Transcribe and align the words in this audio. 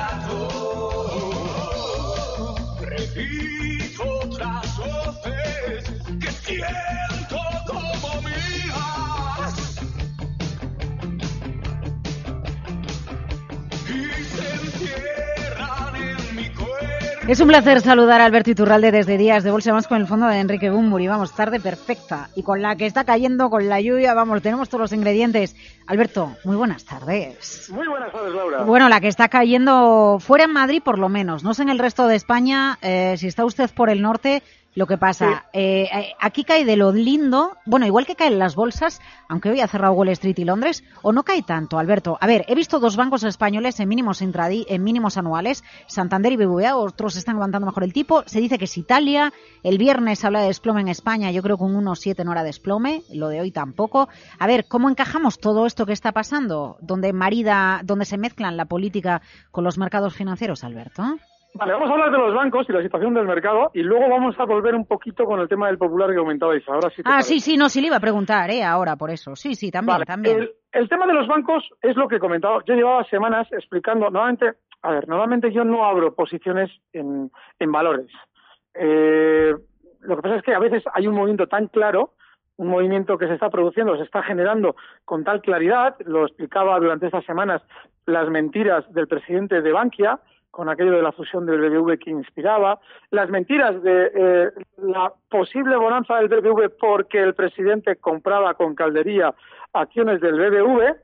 Trato. 0.00 0.48
Repito 2.80 4.02
otras 4.24 4.76
voces 4.76 5.84
que 6.20 6.30
siento 6.32 7.09
Es 17.30 17.38
un 17.38 17.46
placer 17.46 17.80
saludar 17.80 18.20
a 18.20 18.24
Alberto 18.24 18.50
Iturralde 18.50 18.90
desde 18.90 19.16
Días 19.16 19.44
de 19.44 19.52
Bolsa. 19.52 19.70
Vamos 19.70 19.86
con 19.86 20.00
el 20.00 20.08
fondo 20.08 20.26
de 20.26 20.40
Enrique 20.40 20.68
Bumburi. 20.68 21.06
Vamos, 21.06 21.32
tarde 21.32 21.60
perfecta. 21.60 22.28
Y 22.34 22.42
con 22.42 22.60
la 22.60 22.74
que 22.74 22.86
está 22.86 23.04
cayendo, 23.04 23.50
con 23.50 23.68
la 23.68 23.80
lluvia, 23.80 24.14
vamos, 24.14 24.42
tenemos 24.42 24.68
todos 24.68 24.80
los 24.80 24.92
ingredientes. 24.92 25.54
Alberto, 25.86 26.34
muy 26.42 26.56
buenas 26.56 26.84
tardes. 26.84 27.70
Muy 27.72 27.86
buenas 27.86 28.10
tardes, 28.10 28.34
Laura. 28.34 28.64
Bueno, 28.64 28.88
la 28.88 29.00
que 29.00 29.06
está 29.06 29.28
cayendo 29.28 30.18
fuera 30.18 30.46
en 30.46 30.52
Madrid, 30.52 30.82
por 30.84 30.98
lo 30.98 31.08
menos. 31.08 31.44
No 31.44 31.54
sé 31.54 31.62
en 31.62 31.68
el 31.68 31.78
resto 31.78 32.08
de 32.08 32.16
España, 32.16 32.78
eh, 32.82 33.14
si 33.16 33.28
está 33.28 33.44
usted 33.44 33.70
por 33.70 33.90
el 33.90 34.02
norte, 34.02 34.42
lo 34.74 34.86
que 34.86 34.98
pasa. 34.98 35.46
Eh, 35.52 35.88
eh, 35.92 36.12
aquí 36.20 36.44
cae 36.44 36.64
de 36.64 36.76
lo 36.76 36.92
lindo, 36.92 37.56
bueno, 37.66 37.86
igual 37.86 38.06
que 38.06 38.14
caen 38.14 38.38
las 38.38 38.54
bolsas, 38.54 39.00
aunque 39.28 39.50
hoy 39.50 39.60
ha 39.60 39.68
cerrado 39.68 39.94
Wall 39.94 40.10
Street 40.10 40.38
y 40.38 40.44
Londres, 40.44 40.84
o 41.02 41.12
no 41.12 41.24
cae 41.24 41.42
tanto, 41.42 41.78
Alberto. 41.78 42.16
A 42.20 42.26
ver, 42.26 42.44
he 42.48 42.54
visto 42.54 42.78
dos 42.78 42.96
bancos 42.96 43.24
españoles 43.24 43.80
en 43.80 43.88
mínimos 43.88 44.22
intradí, 44.22 44.66
en 44.68 44.82
mínimos 44.82 45.16
anuales, 45.16 45.64
Santander 45.86 46.32
y 46.32 46.36
BBVA, 46.36 46.76
otros 46.76 47.16
están 47.16 47.36
aguantando 47.36 47.66
mejor 47.66 47.84
el 47.84 47.92
tipo. 47.92 48.22
Se 48.26 48.40
dice 48.40 48.58
que 48.58 48.66
es 48.66 48.78
Italia, 48.78 49.32
el 49.62 49.78
viernes 49.78 50.24
habla 50.24 50.40
de 50.40 50.46
desplome 50.46 50.80
en 50.80 50.88
España, 50.88 51.30
yo 51.30 51.42
creo 51.42 51.56
que 51.56 51.64
un 51.64 51.74
1,7 51.84 52.24
no 52.24 52.32
era 52.32 52.42
desplome, 52.42 53.02
lo 53.12 53.28
de 53.28 53.40
hoy 53.40 53.50
tampoco. 53.50 54.08
A 54.38 54.46
ver, 54.46 54.66
¿cómo 54.68 54.88
encajamos 54.88 55.38
todo 55.38 55.66
esto 55.66 55.86
que 55.86 55.92
está 55.92 56.12
pasando? 56.12 56.76
Donde 56.80 57.12
marida, 57.12 57.80
donde 57.84 58.04
se 58.04 58.18
mezclan 58.18 58.56
la 58.56 58.66
política 58.66 59.22
con 59.50 59.64
los 59.64 59.78
mercados 59.78 60.14
financieros, 60.14 60.64
Alberto. 60.64 61.16
Vale, 61.54 61.72
vamos 61.72 61.90
a 61.90 61.92
hablar 61.94 62.12
de 62.12 62.18
los 62.18 62.34
bancos 62.34 62.66
y 62.68 62.72
la 62.72 62.80
situación 62.82 63.12
del 63.12 63.26
mercado 63.26 63.70
y 63.74 63.82
luego 63.82 64.08
vamos 64.08 64.38
a 64.38 64.44
volver 64.44 64.74
un 64.74 64.86
poquito 64.86 65.24
con 65.24 65.40
el 65.40 65.48
tema 65.48 65.66
del 65.66 65.78
popular 65.78 66.10
que 66.10 66.16
comentabais. 66.16 66.66
Ahora 66.68 66.90
sí. 66.90 67.02
te 67.02 67.08
Ah, 67.08 67.10
parece. 67.14 67.28
sí, 67.28 67.40
sí, 67.40 67.56
no, 67.56 67.68
sí 67.68 67.80
le 67.80 67.88
iba 67.88 67.96
a 67.96 68.00
preguntar, 68.00 68.50
¿eh? 68.50 68.62
Ahora, 68.62 68.96
por 68.96 69.10
eso. 69.10 69.34
Sí, 69.34 69.54
sí, 69.54 69.70
también, 69.70 69.94
Vale, 69.94 70.06
también. 70.06 70.38
El, 70.38 70.50
el 70.72 70.88
tema 70.88 71.06
de 71.06 71.14
los 71.14 71.26
bancos 71.26 71.68
es 71.82 71.96
lo 71.96 72.06
que 72.08 72.18
comentaba. 72.20 72.62
Yo 72.66 72.74
llevaba 72.74 73.04
semanas 73.04 73.48
explicando. 73.52 74.08
Normalmente, 74.10 74.52
a 74.82 74.90
ver, 74.92 75.08
normalmente 75.08 75.52
yo 75.52 75.64
no 75.64 75.84
abro 75.84 76.14
posiciones 76.14 76.70
en, 76.92 77.30
en 77.58 77.72
valores. 77.72 78.06
Eh, 78.74 79.52
lo 80.00 80.16
que 80.16 80.22
pasa 80.22 80.36
es 80.36 80.42
que 80.42 80.54
a 80.54 80.58
veces 80.60 80.84
hay 80.94 81.06
un 81.08 81.14
movimiento 81.14 81.46
tan 81.48 81.66
claro, 81.66 82.14
un 82.56 82.68
movimiento 82.68 83.18
que 83.18 83.26
se 83.26 83.34
está 83.34 83.50
produciendo, 83.50 83.96
se 83.96 84.04
está 84.04 84.22
generando 84.22 84.76
con 85.04 85.24
tal 85.24 85.40
claridad. 85.42 85.96
Lo 86.06 86.26
explicaba 86.26 86.78
durante 86.78 87.06
estas 87.06 87.24
semanas 87.24 87.60
las 88.06 88.28
mentiras 88.30 88.84
del 88.94 89.08
presidente 89.08 89.60
de 89.62 89.72
Bankia 89.72 90.20
con 90.50 90.68
aquello 90.68 90.92
de 90.92 91.02
la 91.02 91.12
fusión 91.12 91.46
del 91.46 91.60
BBV 91.60 91.98
que 91.98 92.10
inspiraba, 92.10 92.80
las 93.10 93.30
mentiras 93.30 93.82
de 93.82 94.10
eh, 94.14 94.50
la 94.78 95.12
posible 95.28 95.76
bonanza 95.76 96.16
del 96.16 96.28
BBV 96.28 96.76
porque 96.78 97.22
el 97.22 97.34
presidente 97.34 97.96
compraba 97.96 98.54
con 98.54 98.74
caldería 98.74 99.34
acciones 99.72 100.20
del 100.20 100.34
BBV, 100.34 100.96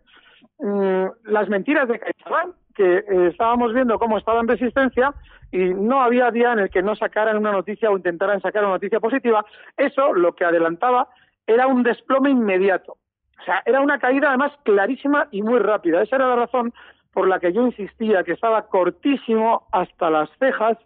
mm, 0.58 1.06
las 1.24 1.48
mentiras 1.48 1.88
de 1.88 1.98
CaixaBank, 1.98 2.54
que 2.74 2.98
eh, 2.98 3.28
estábamos 3.30 3.72
viendo 3.72 3.98
cómo 3.98 4.18
estaba 4.18 4.40
en 4.40 4.48
resistencia 4.48 5.14
y 5.50 5.72
no 5.72 6.02
había 6.02 6.30
día 6.30 6.52
en 6.52 6.58
el 6.60 6.70
que 6.70 6.82
no 6.82 6.94
sacaran 6.94 7.38
una 7.38 7.52
noticia 7.52 7.90
o 7.90 7.96
intentaran 7.96 8.40
sacar 8.40 8.64
una 8.64 8.74
noticia 8.74 9.00
positiva. 9.00 9.44
Eso 9.76 10.12
lo 10.12 10.34
que 10.34 10.44
adelantaba 10.44 11.08
era 11.46 11.66
un 11.66 11.82
desplome 11.82 12.30
inmediato. 12.30 12.96
O 13.40 13.44
sea, 13.44 13.62
era 13.64 13.80
una 13.80 13.98
caída 13.98 14.28
además 14.28 14.52
clarísima 14.64 15.28
y 15.30 15.42
muy 15.42 15.58
rápida. 15.60 16.02
Esa 16.02 16.16
era 16.16 16.28
la 16.28 16.36
razón 16.36 16.72
por 17.16 17.28
la 17.28 17.40
que 17.40 17.50
yo 17.50 17.64
insistía 17.64 18.24
que 18.24 18.32
estaba 18.32 18.66
cortísimo 18.66 19.66
hasta 19.72 20.10
las 20.10 20.28
cejas 20.38 20.76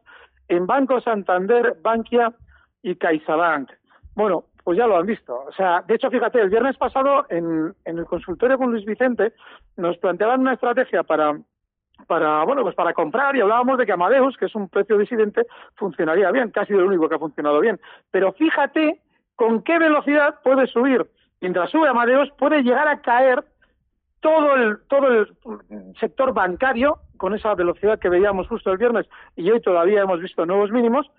en 0.46 0.64
Banco 0.64 1.00
Santander, 1.00 1.76
Bankia 1.82 2.32
y 2.82 2.94
CaixaBank. 2.94 3.68
Bueno, 4.14 4.44
pues 4.62 4.78
ya 4.78 4.86
lo 4.86 4.96
han 4.96 5.06
visto. 5.06 5.34
O 5.48 5.50
sea, 5.50 5.82
de 5.88 5.96
hecho, 5.96 6.08
fíjate, 6.08 6.41
el 6.41 6.48
viernes 6.48 6.76
pasado 6.76 7.26
en, 7.30 7.74
en 7.84 7.98
el 7.98 8.04
consultorio 8.04 8.58
con 8.58 8.70
Luis 8.70 8.84
Vicente 8.84 9.32
nos 9.76 9.98
planteaban 9.98 10.42
una 10.42 10.52
estrategia 10.52 11.02
para 11.02 11.36
para 12.06 12.44
bueno 12.44 12.62
pues 12.62 12.76
para 12.76 12.94
comprar 12.94 13.34
y 13.34 13.41
hablábamos 13.41 13.76
de 13.76 13.84
que 13.84 13.92
Amadeus, 13.92 14.36
que 14.36 14.44
es 14.44 14.54
un 14.54 14.68
precio 14.68 14.98
disidente, 14.98 15.48
funcionaría 15.74 16.30
bien, 16.30 16.50
casi 16.50 16.74
lo 16.74 16.86
único 16.86 17.08
que 17.08 17.16
ha 17.16 17.18
funcionado 17.18 17.58
bien. 17.58 17.80
Pero 18.12 18.32
fíjate 18.34 19.00
con 19.34 19.62
qué 19.64 19.80
velocidad 19.80 20.36
puede 20.44 20.68
subir. 20.68 21.10
Mientras 21.41 21.70
sube 21.70 21.88
Amadeus, 21.88 22.30
puede 22.38 22.62
llegar 22.62 22.86
a 22.86 23.00
caer 23.00 23.42
todo 24.20 24.54
el 24.54 24.78
todo 24.88 25.08
el 25.08 25.36
sector 25.98 26.32
bancario 26.32 26.98
con 27.16 27.34
esa 27.34 27.54
velocidad 27.54 27.98
que 27.98 28.08
veíamos 28.08 28.48
justo 28.48 28.70
el 28.70 28.78
viernes 28.78 29.06
y 29.36 29.50
hoy 29.50 29.60
todavía 29.60 30.03
hemos 30.03 30.20
visto 30.20 30.47
nuevos 30.47 30.70
mínimos 30.70 31.10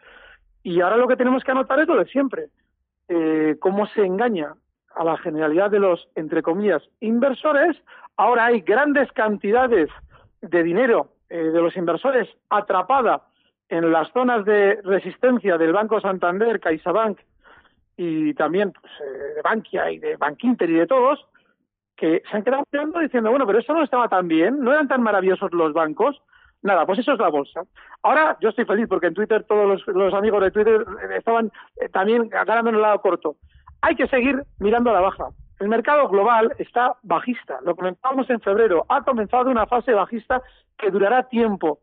y 0.63 0.81
ahora 0.81 0.97
lo 0.97 1.07
que 1.07 1.15
tenemos 1.15 1.43
que 1.43 1.51
anotar 1.51 1.79
es 1.79 1.87
lo 1.87 1.97
de 1.97 2.05
siempre. 2.05 2.47
Eh, 3.09 3.57
cómo 3.59 3.87
se 3.87 4.05
engaña 4.05 4.53
a 4.95 5.03
la 5.03 5.17
generalidad 5.17 5.71
de 5.71 5.79
los 5.79 6.07
entre 6.15 6.43
comillas 6.43 6.83
inversores 6.99 7.77
ahora 8.17 8.45
hay 8.45 8.61
grandes 8.61 9.11
cantidades 9.11 9.89
de 10.41 10.63
dinero 10.63 11.09
eh, 11.29 11.37
de 11.37 11.61
los 11.61 11.75
inversores 11.75 12.29
atrapada 12.49 13.23
en 13.69 13.91
las 13.91 14.11
zonas 14.11 14.45
de 14.45 14.79
resistencia 14.83 15.57
del 15.57 15.71
Banco 15.71 15.99
Santander, 16.01 16.59
CaixaBank 16.59 17.19
y 17.95 18.33
también 18.33 18.71
pues, 18.71 18.91
eh, 18.99 19.35
de 19.35 19.41
Bankia 19.41 19.91
y 19.91 19.97
de 19.97 20.17
Bankinter 20.17 20.69
y 20.69 20.73
de 20.73 20.87
todos 20.87 21.25
que 22.01 22.23
se 22.31 22.35
han 22.35 22.43
quedado 22.43 22.63
mirando 22.71 22.99
diciendo, 22.99 23.29
bueno, 23.29 23.45
pero 23.45 23.59
eso 23.59 23.73
no 23.73 23.83
estaba 23.83 24.09
tan 24.09 24.27
bien, 24.27 24.59
no 24.59 24.73
eran 24.73 24.87
tan 24.87 25.03
maravillosos 25.03 25.53
los 25.53 25.71
bancos. 25.71 26.19
Nada, 26.63 26.83
pues 26.87 26.97
eso 26.97 27.13
es 27.13 27.19
la 27.19 27.29
bolsa. 27.29 27.61
Ahora 28.01 28.37
yo 28.41 28.49
estoy 28.49 28.65
feliz 28.65 28.87
porque 28.89 29.07
en 29.07 29.13
Twitter 29.13 29.43
todos 29.47 29.85
los, 29.85 30.13
amigos 30.15 30.41
de 30.41 30.49
Twitter 30.51 30.81
eh, 30.81 31.17
estaban 31.17 31.51
eh, 31.79 31.89
también 31.89 32.27
ganando 32.27 32.71
en 32.71 32.75
el 32.75 32.81
lado 32.81 32.99
corto. 33.01 33.35
Hay 33.81 33.95
que 33.95 34.07
seguir 34.07 34.43
mirando 34.57 34.89
a 34.89 34.93
la 34.93 35.01
baja. 35.01 35.27
El 35.59 35.69
mercado 35.69 36.07
global 36.07 36.55
está 36.57 36.95
bajista. 37.03 37.59
Lo 37.63 37.75
comentábamos 37.75 38.27
en 38.31 38.41
febrero. 38.41 38.83
Ha 38.89 39.03
comenzado 39.03 39.51
una 39.51 39.67
fase 39.67 39.93
bajista 39.93 40.41
que 40.79 40.89
durará 40.89 41.29
tiempo. 41.29 41.79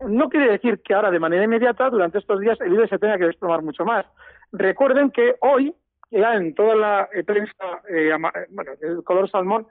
No 0.00 0.30
quiere 0.30 0.50
decir 0.50 0.80
que 0.82 0.94
ahora 0.94 1.10
de 1.10 1.20
manera 1.20 1.44
inmediata, 1.44 1.90
durante 1.90 2.18
estos 2.18 2.40
días, 2.40 2.58
el 2.62 2.72
IBEX 2.72 2.88
se 2.88 2.98
tenga 2.98 3.18
que 3.18 3.26
desplomar 3.26 3.60
mucho 3.62 3.84
más. 3.84 4.06
Recuerden 4.50 5.10
que 5.10 5.36
hoy 5.40 5.74
ya 6.12 6.34
en 6.34 6.54
toda 6.54 6.74
la 6.74 7.08
prensa, 7.26 7.82
eh, 7.88 8.10
eh, 8.10 8.46
bueno, 8.50 8.72
el 8.80 9.02
color 9.02 9.28
salmón, 9.30 9.66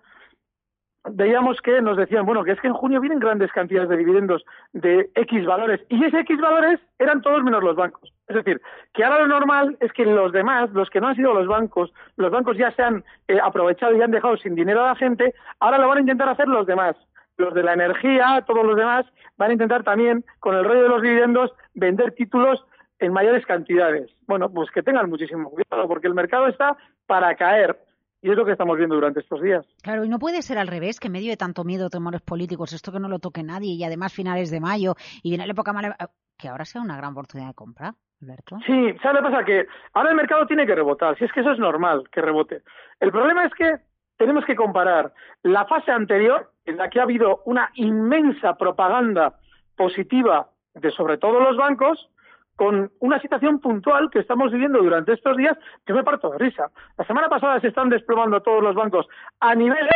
veíamos 1.09 1.59
que 1.61 1.81
nos 1.81 1.97
decían, 1.97 2.25
bueno, 2.25 2.43
que 2.43 2.51
es 2.51 2.61
que 2.61 2.67
en 2.67 2.73
junio 2.73 3.01
vienen 3.01 3.19
grandes 3.19 3.51
cantidades 3.51 3.89
de 3.89 3.97
dividendos 3.97 4.43
de 4.73 5.09
X 5.15 5.45
valores 5.45 5.81
y 5.89 6.03
ese 6.03 6.19
X 6.19 6.39
valores 6.39 6.79
eran 6.99 7.21
todos 7.21 7.43
menos 7.43 7.63
los 7.63 7.75
bancos. 7.75 8.13
Es 8.27 8.35
decir, 8.35 8.61
que 8.93 9.03
ahora 9.03 9.19
lo 9.19 9.27
normal 9.27 9.77
es 9.79 9.91
que 9.93 10.05
los 10.05 10.31
demás, 10.31 10.69
los 10.71 10.89
que 10.89 11.01
no 11.01 11.07
han 11.07 11.15
sido 11.15 11.33
los 11.33 11.47
bancos, 11.47 11.91
los 12.17 12.31
bancos 12.31 12.57
ya 12.57 12.71
se 12.71 12.83
han 12.83 13.03
eh, 13.27 13.39
aprovechado 13.41 13.95
y 13.95 14.01
han 14.01 14.11
dejado 14.11 14.38
sin 14.38 14.55
dinero 14.55 14.83
a 14.83 14.89
la 14.89 14.95
gente, 14.95 15.33
ahora 15.59 15.79
lo 15.79 15.88
van 15.88 15.97
a 15.97 16.01
intentar 16.01 16.29
hacer 16.29 16.47
los 16.47 16.67
demás. 16.67 16.95
Los 17.38 17.53
de 17.53 17.63
la 17.63 17.73
energía, 17.73 18.43
todos 18.45 18.63
los 18.65 18.75
demás, 18.75 19.05
van 19.38 19.49
a 19.49 19.53
intentar 19.53 19.83
también, 19.83 20.23
con 20.39 20.55
el 20.55 20.63
rollo 20.63 20.83
de 20.83 20.89
los 20.89 21.01
dividendos, 21.01 21.51
vender 21.73 22.11
títulos 22.11 22.63
en 23.01 23.12
mayores 23.12 23.45
cantidades. 23.45 24.09
Bueno, 24.27 24.50
pues 24.50 24.69
que 24.71 24.83
tengan 24.83 25.09
muchísimo 25.09 25.50
cuidado, 25.50 25.88
porque 25.88 26.07
el 26.07 26.13
mercado 26.13 26.48
está 26.48 26.77
para 27.07 27.36
caer. 27.36 27.77
Y 28.21 28.30
es 28.30 28.38
lo 28.38 28.45
que 28.45 28.51
estamos 28.51 28.77
viendo 28.77 28.94
durante 28.94 29.19
estos 29.19 29.42
días. 29.42 29.65
Claro, 29.81 30.06
y 30.06 30.09
no 30.09 30.19
puede 30.19 30.44
ser 30.44 30.59
al 30.59 30.68
revés, 30.68 31.00
que 31.00 31.07
en 31.07 31.13
medio 31.13 31.31
de 31.31 31.38
tanto 31.38 31.63
miedo, 31.63 31.89
temores 31.89 32.21
políticos, 32.21 32.71
esto 32.71 32.92
que 32.92 33.00
no 33.00 33.09
lo 33.09 33.18
toque 33.18 33.42
nadie, 33.42 33.74
y 33.74 33.83
además 33.83 34.13
finales 34.13 34.51
de 34.51 34.59
mayo, 34.59 34.94
y 35.24 35.30
viene 35.30 35.48
la 35.48 35.53
época 35.53 35.74
mala, 35.74 35.98
que 36.38 36.48
ahora 36.48 36.63
sea 36.63 36.83
una 36.83 36.95
gran 36.95 37.13
oportunidad 37.13 37.50
de 37.50 37.56
compra, 37.56 37.95
Alberto. 38.21 38.59
Sí, 38.68 38.94
¿sabes 39.01 39.21
lo 39.21 39.27
que 39.27 39.33
pasa? 39.33 39.44
Que 39.44 39.65
ahora 39.94 40.12
el 40.12 40.15
mercado 40.15 40.45
tiene 40.45 40.68
que 40.68 40.75
rebotar, 40.75 41.18
si 41.18 41.25
es 41.25 41.31
que 41.31 41.39
eso 41.39 41.51
es 41.51 41.57
normal, 41.57 42.03
que 42.12 42.21
rebote. 42.21 42.62
El 43.00 43.12
problema 43.12 43.45
es 43.45 43.53
que 43.56 43.77
tenemos 44.18 44.45
que 44.45 44.56
comparar 44.56 45.12
la 45.42 45.65
fase 45.65 45.89
anterior, 45.89 46.51
en 46.65 46.77
la 46.77 46.92
que 46.92 47.00
ha 47.00 47.03
habido 47.03 47.42
una 47.45 47.71
inmensa 47.74 48.56
propaganda 48.56 49.33
positiva 49.75 50.51
de 50.75 50.92
sobre 50.92 51.18
todo 51.18 51.39
los 51.39 51.57
bancos, 51.57 52.07
con 52.56 52.92
una 53.00 53.19
situación 53.19 53.59
puntual 53.59 54.09
que 54.12 54.19
estamos 54.19 54.51
viviendo 54.51 54.80
durante 54.80 55.13
estos 55.13 55.38
días 55.38 55.57
que 55.86 55.94
me 55.94 56.03
parto 56.03 56.30
de 56.31 56.38
risa. 56.38 56.69
La 56.98 57.06
semana 57.06 57.30
pasada 57.30 57.59
se 57.59 57.69
están 57.69 57.89
desplomando 57.89 58.42
todos 58.42 58.63
los 58.63 58.75
bancos 58.75 59.07
a 59.39 59.56
nivel... 59.56 59.88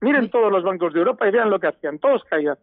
Miren 0.00 0.30
todos 0.30 0.52
los 0.52 0.62
bancos 0.62 0.92
de 0.92 1.00
Europa 1.00 1.26
y 1.26 1.32
vean 1.32 1.50
lo 1.50 1.58
que 1.58 1.66
hacían, 1.66 1.98
todos 1.98 2.22
caían. 2.24 2.56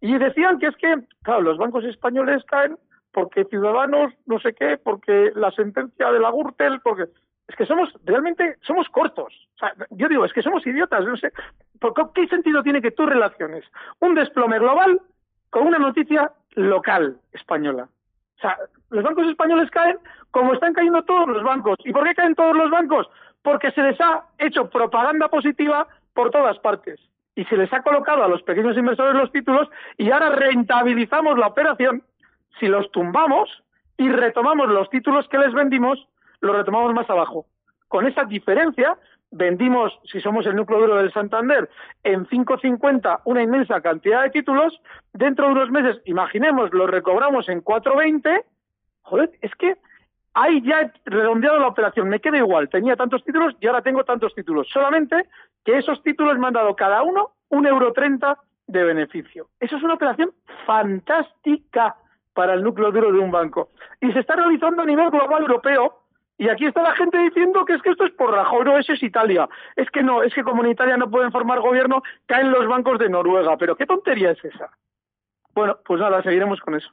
Y 0.00 0.16
decían 0.16 0.60
que 0.60 0.66
es 0.66 0.76
que, 0.76 0.94
claro, 1.22 1.42
los 1.42 1.58
bancos 1.58 1.84
españoles 1.84 2.44
caen 2.44 2.78
porque 3.12 3.44
Ciudadanos, 3.46 4.12
no 4.26 4.38
sé 4.38 4.54
qué, 4.54 4.78
porque 4.78 5.32
la 5.34 5.50
sentencia 5.50 6.10
de 6.12 6.20
la 6.20 6.30
Gürtel, 6.30 6.80
porque... 6.80 7.06
Es 7.48 7.56
que 7.56 7.64
somos, 7.64 7.90
realmente, 8.04 8.58
somos 8.60 8.88
cortos. 8.90 9.48
O 9.54 9.58
sea, 9.58 9.72
yo 9.90 10.06
digo, 10.06 10.24
es 10.26 10.32
que 10.34 10.42
somos 10.42 10.66
idiotas, 10.66 11.04
no 11.06 11.16
sé. 11.16 11.32
¿Por 11.80 11.94
qué 12.12 12.28
sentido 12.28 12.62
tiene 12.62 12.82
que 12.82 12.90
tú 12.90 13.06
relaciones 13.06 13.64
un 14.00 14.14
desplome 14.14 14.58
global 14.58 15.00
con 15.48 15.66
una 15.66 15.78
noticia 15.78 16.30
local 16.56 17.18
española? 17.32 17.88
O 18.38 18.40
sea, 18.40 18.56
los 18.90 19.02
bancos 19.02 19.26
españoles 19.26 19.70
caen 19.70 19.98
como 20.30 20.54
están 20.54 20.72
cayendo 20.72 21.02
todos 21.02 21.28
los 21.28 21.42
bancos. 21.42 21.76
¿Y 21.84 21.92
por 21.92 22.04
qué 22.04 22.14
caen 22.14 22.36
todos 22.36 22.56
los 22.56 22.70
bancos? 22.70 23.08
Porque 23.42 23.72
se 23.72 23.82
les 23.82 24.00
ha 24.00 24.24
hecho 24.38 24.70
propaganda 24.70 25.28
positiva 25.28 25.88
por 26.14 26.30
todas 26.30 26.58
partes. 26.60 27.00
Y 27.34 27.44
se 27.46 27.56
les 27.56 27.72
ha 27.72 27.82
colocado 27.82 28.22
a 28.22 28.28
los 28.28 28.42
pequeños 28.42 28.76
inversores 28.76 29.14
los 29.14 29.32
títulos 29.32 29.68
y 29.96 30.10
ahora 30.10 30.30
rentabilizamos 30.30 31.38
la 31.38 31.48
operación. 31.48 32.02
Si 32.60 32.66
los 32.66 32.90
tumbamos 32.92 33.50
y 33.96 34.08
retomamos 34.08 34.68
los 34.68 34.88
títulos 34.90 35.28
que 35.28 35.38
les 35.38 35.52
vendimos, 35.52 36.06
los 36.40 36.56
retomamos 36.56 36.94
más 36.94 37.10
abajo. 37.10 37.46
Con 37.88 38.06
esa 38.06 38.24
diferencia, 38.24 38.96
vendimos, 39.30 39.98
si 40.10 40.20
somos 40.20 40.46
el 40.46 40.56
núcleo 40.56 40.80
duro 40.80 40.96
del 40.96 41.12
Santander, 41.12 41.68
en 42.02 42.26
5.50 42.26 43.20
una 43.24 43.42
inmensa 43.42 43.80
cantidad 43.80 44.22
de 44.22 44.30
títulos, 44.30 44.80
dentro 45.12 45.46
de 45.46 45.52
unos 45.52 45.70
meses, 45.70 46.00
imaginemos, 46.04 46.72
los 46.72 46.90
recobramos 46.90 47.48
en 47.48 47.62
4.20, 47.62 48.44
joder, 49.02 49.30
es 49.40 49.54
que 49.56 49.76
ahí 50.34 50.62
ya 50.62 50.80
he 50.80 50.92
redondeado 51.04 51.58
la 51.58 51.68
operación, 51.68 52.08
me 52.08 52.20
queda 52.20 52.38
igual, 52.38 52.68
tenía 52.68 52.96
tantos 52.96 53.24
títulos 53.24 53.54
y 53.60 53.66
ahora 53.66 53.82
tengo 53.82 54.04
tantos 54.04 54.34
títulos, 54.34 54.68
solamente 54.72 55.28
que 55.64 55.76
esos 55.78 56.02
títulos 56.02 56.38
me 56.38 56.46
han 56.46 56.54
dado 56.54 56.74
cada 56.76 57.02
uno 57.02 57.32
un 57.50 57.66
euro 57.66 57.92
treinta 57.92 58.38
de 58.66 58.84
beneficio. 58.84 59.48
Eso 59.60 59.76
es 59.76 59.82
una 59.82 59.94
operación 59.94 60.32
fantástica 60.66 61.96
para 62.34 62.54
el 62.54 62.62
núcleo 62.62 62.92
duro 62.92 63.10
de 63.12 63.18
un 63.18 63.30
banco. 63.30 63.70
Y 64.00 64.12
se 64.12 64.20
está 64.20 64.36
realizando 64.36 64.82
a 64.82 64.86
nivel 64.86 65.10
global 65.10 65.42
europeo, 65.42 66.02
y 66.38 66.48
aquí 66.48 66.66
está 66.66 66.82
la 66.82 66.94
gente 66.94 67.18
diciendo 67.18 67.64
que 67.64 67.74
es 67.74 67.82
que 67.82 67.90
esto 67.90 68.06
es 68.06 68.12
por 68.12 68.30
Rajoy, 68.32 68.64
no, 68.64 68.78
eso 68.78 68.92
es 68.92 69.02
Italia. 69.02 69.48
Es 69.76 69.90
que 69.90 70.02
no, 70.02 70.22
es 70.22 70.32
que 70.32 70.44
como 70.44 70.64
en 70.64 70.70
Italia 70.70 70.96
no 70.96 71.10
pueden 71.10 71.32
formar 71.32 71.60
gobierno, 71.60 72.02
caen 72.26 72.52
los 72.52 72.66
bancos 72.66 72.98
de 72.98 73.08
Noruega. 73.08 73.56
Pero 73.56 73.76
¿qué 73.76 73.86
tontería 73.86 74.30
es 74.30 74.44
esa? 74.44 74.70
Bueno, 75.52 75.78
pues 75.84 76.00
nada, 76.00 76.22
seguiremos 76.22 76.60
con 76.60 76.76
eso. 76.76 76.88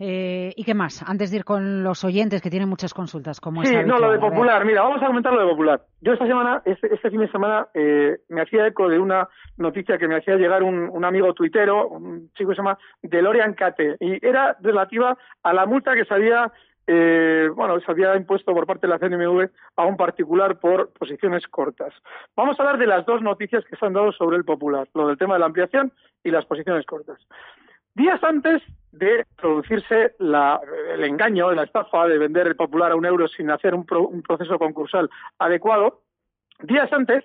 Eh, 0.00 0.52
¿Y 0.56 0.64
qué 0.64 0.74
más? 0.74 1.04
Antes 1.08 1.30
de 1.30 1.36
ir 1.36 1.44
con 1.44 1.84
los 1.84 2.02
oyentes 2.02 2.42
que 2.42 2.50
tienen 2.50 2.68
muchas 2.68 2.92
consultas, 2.92 3.40
como 3.40 3.64
Sí, 3.64 3.74
es 3.74 3.86
no, 3.86 3.98
lo 3.98 4.10
de. 4.10 4.18
Popular. 4.18 4.64
Mira, 4.64 4.82
vamos 4.82 5.00
a 5.00 5.06
comentar 5.06 5.32
lo 5.32 5.40
de 5.40 5.46
Popular. 5.46 5.82
Yo 6.00 6.12
esta 6.12 6.26
semana, 6.26 6.62
este, 6.64 6.92
este 6.92 7.10
fin 7.10 7.20
de 7.20 7.30
semana, 7.30 7.68
eh, 7.74 8.18
me 8.28 8.42
hacía 8.42 8.66
eco 8.66 8.88
de 8.88 8.98
una 8.98 9.28
noticia 9.56 9.96
que 9.96 10.08
me 10.08 10.16
hacía 10.16 10.34
llegar 10.34 10.64
un, 10.64 10.88
un 10.90 11.04
amigo 11.04 11.32
tuitero, 11.32 11.86
un 11.86 12.28
chico 12.32 12.50
que 12.50 12.56
se 12.56 12.62
llama 12.62 12.76
Delorian 13.02 13.54
Cate, 13.54 13.96
y 14.00 14.26
era 14.26 14.56
relativa 14.60 15.16
a 15.44 15.52
la 15.52 15.64
multa 15.64 15.94
que 15.94 16.04
se 16.04 16.12
había, 16.12 16.52
eh, 16.86 17.48
bueno, 17.54 17.80
se 17.80 17.90
había 17.90 18.14
impuesto 18.16 18.52
por 18.54 18.66
parte 18.66 18.86
de 18.86 18.92
la 18.92 18.98
CNMV 18.98 19.48
a 19.76 19.84
un 19.86 19.96
particular 19.96 20.58
por 20.58 20.92
posiciones 20.92 21.46
cortas. 21.48 21.94
Vamos 22.36 22.58
a 22.58 22.62
hablar 22.62 22.78
de 22.78 22.86
las 22.86 23.06
dos 23.06 23.22
noticias 23.22 23.64
que 23.64 23.76
se 23.76 23.86
han 23.86 23.92
dado 23.94 24.12
sobre 24.12 24.36
el 24.36 24.44
Popular, 24.44 24.86
lo 24.94 25.08
del 25.08 25.16
tema 25.18 25.34
de 25.34 25.40
la 25.40 25.46
ampliación 25.46 25.92
y 26.22 26.30
las 26.30 26.44
posiciones 26.46 26.84
cortas. 26.86 27.18
Días 27.94 28.22
antes 28.24 28.62
de 28.92 29.24
producirse 29.36 30.14
la- 30.18 30.60
el 30.92 31.04
engaño, 31.04 31.52
la 31.52 31.62
estafa 31.62 32.06
de 32.08 32.18
vender 32.18 32.46
el 32.48 32.56
popular 32.56 32.92
a 32.92 32.96
un 32.96 33.06
euro 33.06 33.28
sin 33.28 33.50
hacer 33.50 33.74
un, 33.74 33.86
pro- 33.86 34.08
un 34.08 34.22
proceso 34.22 34.58
concursal 34.58 35.08
adecuado, 35.38 36.02
días 36.60 36.92
antes 36.92 37.24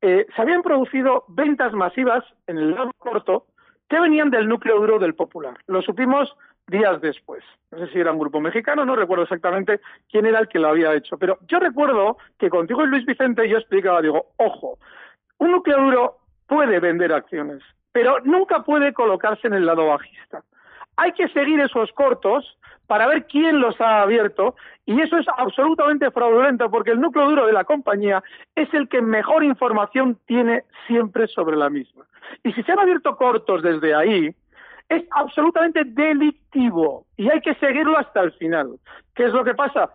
eh, 0.00 0.26
se 0.34 0.42
habían 0.42 0.62
producido 0.62 1.24
ventas 1.28 1.72
masivas 1.72 2.24
en 2.46 2.58
el 2.58 2.72
lado 2.72 2.90
corto 2.98 3.46
que 3.88 4.00
venían 4.00 4.30
del 4.30 4.48
núcleo 4.48 4.78
duro 4.80 4.98
del 4.98 5.14
popular. 5.14 5.56
Lo 5.66 5.82
supimos 5.82 6.34
días 6.66 7.00
después. 7.00 7.44
No 7.70 7.78
sé 7.78 7.92
si 7.92 7.98
era 7.98 8.12
un 8.12 8.18
grupo 8.18 8.40
mexicano, 8.40 8.84
no 8.84 8.96
recuerdo 8.96 9.24
exactamente 9.24 9.80
quién 10.10 10.26
era 10.26 10.40
el 10.40 10.48
que 10.48 10.58
lo 10.58 10.68
había 10.68 10.94
hecho. 10.94 11.18
Pero 11.18 11.38
yo 11.48 11.58
recuerdo 11.58 12.18
que 12.38 12.50
contigo 12.50 12.84
y 12.84 12.88
Luis 12.88 13.04
Vicente 13.04 13.48
yo 13.48 13.58
explicaba, 13.58 14.00
digo, 14.00 14.26
ojo, 14.36 14.78
un 15.38 15.52
núcleo 15.52 15.80
duro 15.80 16.18
puede 16.46 16.80
vender 16.80 17.12
acciones, 17.12 17.62
pero 17.92 18.18
nunca 18.24 18.62
puede 18.62 18.92
colocarse 18.92 19.46
en 19.46 19.54
el 19.54 19.66
lado 19.66 19.86
bajista. 19.86 20.42
Hay 20.96 21.12
que 21.12 21.28
seguir 21.28 21.60
esos 21.60 21.92
cortos 21.92 22.56
para 22.86 23.06
ver 23.06 23.26
quién 23.26 23.60
los 23.60 23.80
ha 23.80 24.02
abierto 24.02 24.54
y 24.86 25.00
eso 25.00 25.16
es 25.16 25.26
absolutamente 25.36 26.10
fraudulento 26.10 26.70
porque 26.70 26.90
el 26.90 27.00
núcleo 27.00 27.28
duro 27.28 27.46
de 27.46 27.52
la 27.52 27.64
compañía 27.64 28.22
es 28.54 28.72
el 28.74 28.88
que 28.88 29.00
mejor 29.00 29.42
información 29.42 30.18
tiene 30.26 30.64
siempre 30.86 31.26
sobre 31.26 31.56
la 31.56 31.70
misma. 31.70 32.04
Y 32.42 32.52
si 32.52 32.62
se 32.62 32.72
han 32.72 32.78
abierto 32.78 33.16
cortos 33.16 33.62
desde 33.62 33.94
ahí, 33.94 34.34
es 34.88 35.04
absolutamente 35.10 35.82
delictivo 35.84 37.06
y 37.16 37.28
hay 37.30 37.40
que 37.40 37.54
seguirlo 37.54 37.98
hasta 37.98 38.20
el 38.20 38.32
final. 38.32 38.78
¿Qué 39.14 39.24
es 39.26 39.32
lo 39.32 39.44
que 39.44 39.54
pasa? 39.54 39.90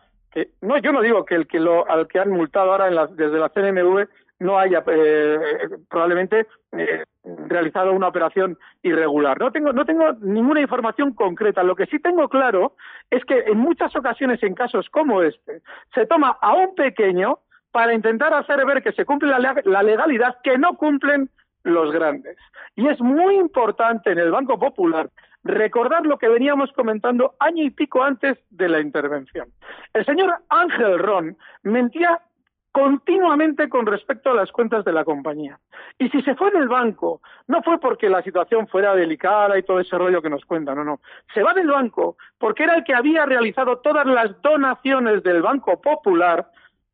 No, 0.62 0.78
yo 0.78 0.92
no 0.92 1.02
digo 1.02 1.26
que 1.26 1.36
el 1.36 1.48
que 1.48 1.60
lo, 1.60 1.90
al 1.90 2.08
que 2.08 2.20
han 2.20 2.30
multado 2.30 2.72
ahora 2.72 2.88
en 2.88 2.96
la- 2.96 3.08
desde 3.08 3.40
la 3.40 3.50
CNMV 3.50 4.08
no 4.40 4.58
haya 4.58 4.84
eh, 4.88 5.40
probablemente 5.90 6.48
eh, 6.72 7.04
realizado 7.48 7.92
una 7.92 8.08
operación 8.08 8.58
irregular. 8.84 9.38
No 9.40 9.52
tengo, 9.52 9.74
no 9.74 9.86
tengo 9.86 10.14
ninguna 10.22 10.62
información 10.62 11.14
concreta. 11.14 11.62
Lo 11.64 11.76
que 11.76 11.88
sí 11.88 12.00
tengo 12.00 12.30
claro 12.30 12.74
es 13.10 13.26
que 13.26 13.40
en 13.48 13.58
muchas 13.58 13.94
ocasiones, 13.96 14.42
en 14.44 14.54
casos 14.54 14.90
como 14.92 15.24
este, 15.24 15.62
se 15.94 16.06
toma 16.06 16.38
a 16.42 16.54
un 16.54 16.74
pequeño 16.76 17.40
para 17.72 17.94
intentar 17.94 18.34
hacer 18.34 18.66
ver 18.66 18.82
que 18.82 18.94
se 18.94 19.06
cumple 19.06 19.30
la 19.66 19.84
legalidad 19.84 20.38
que 20.44 20.58
no 20.58 20.76
cumplen 20.78 21.30
los 21.64 21.92
grandes. 21.92 22.38
Y 22.76 22.88
es 22.88 23.00
muy 23.00 23.36
importante 23.36 24.12
en 24.12 24.20
el 24.20 24.32
Banco 24.32 24.58
Popular 24.60 25.10
recordar 25.44 26.06
lo 26.06 26.18
que 26.18 26.28
veníamos 26.28 26.72
comentando 26.74 27.36
año 27.40 27.64
y 27.64 27.70
pico 27.70 28.04
antes 28.04 28.38
de 28.50 28.70
la 28.70 28.80
intervención. 28.80 29.50
El 29.94 30.06
señor 30.06 30.36
Ángel 30.50 31.00
Ron 31.00 31.38
mentía 31.64 32.22
continuamente 32.72 33.68
con 33.68 33.86
respecto 33.86 34.30
a 34.30 34.36
las 34.36 34.52
cuentas 34.52 34.86
de 34.86 34.94
la 34.94 35.04
compañía. 35.04 35.60
Y 35.98 36.10
si 36.10 36.22
se 36.22 36.36
fue 36.36 36.52
del 36.52 36.68
banco, 36.68 37.22
no 37.48 37.64
fue 37.64 37.80
porque 37.80 38.10
la 38.10 38.22
situación 38.22 38.68
fuera 38.68 38.96
delicada 38.96 39.58
y 39.58 39.64
todo 39.64 39.80
ese 39.80 39.98
rollo 39.98 40.22
que 40.22 40.30
nos 40.30 40.46
cuentan, 40.46 40.78
no, 40.78 40.84
no. 40.84 41.00
Se 41.34 41.42
va 41.42 41.54
del 41.54 41.68
banco 41.68 42.18
porque 42.38 42.64
era 42.64 42.76
el 42.76 42.84
que 42.84 42.94
había 42.94 43.26
realizado 43.26 43.80
todas 43.80 44.06
las 44.06 44.40
donaciones 44.42 45.24
del 45.24 45.42
Banco 45.42 45.82
Popular, 45.82 46.48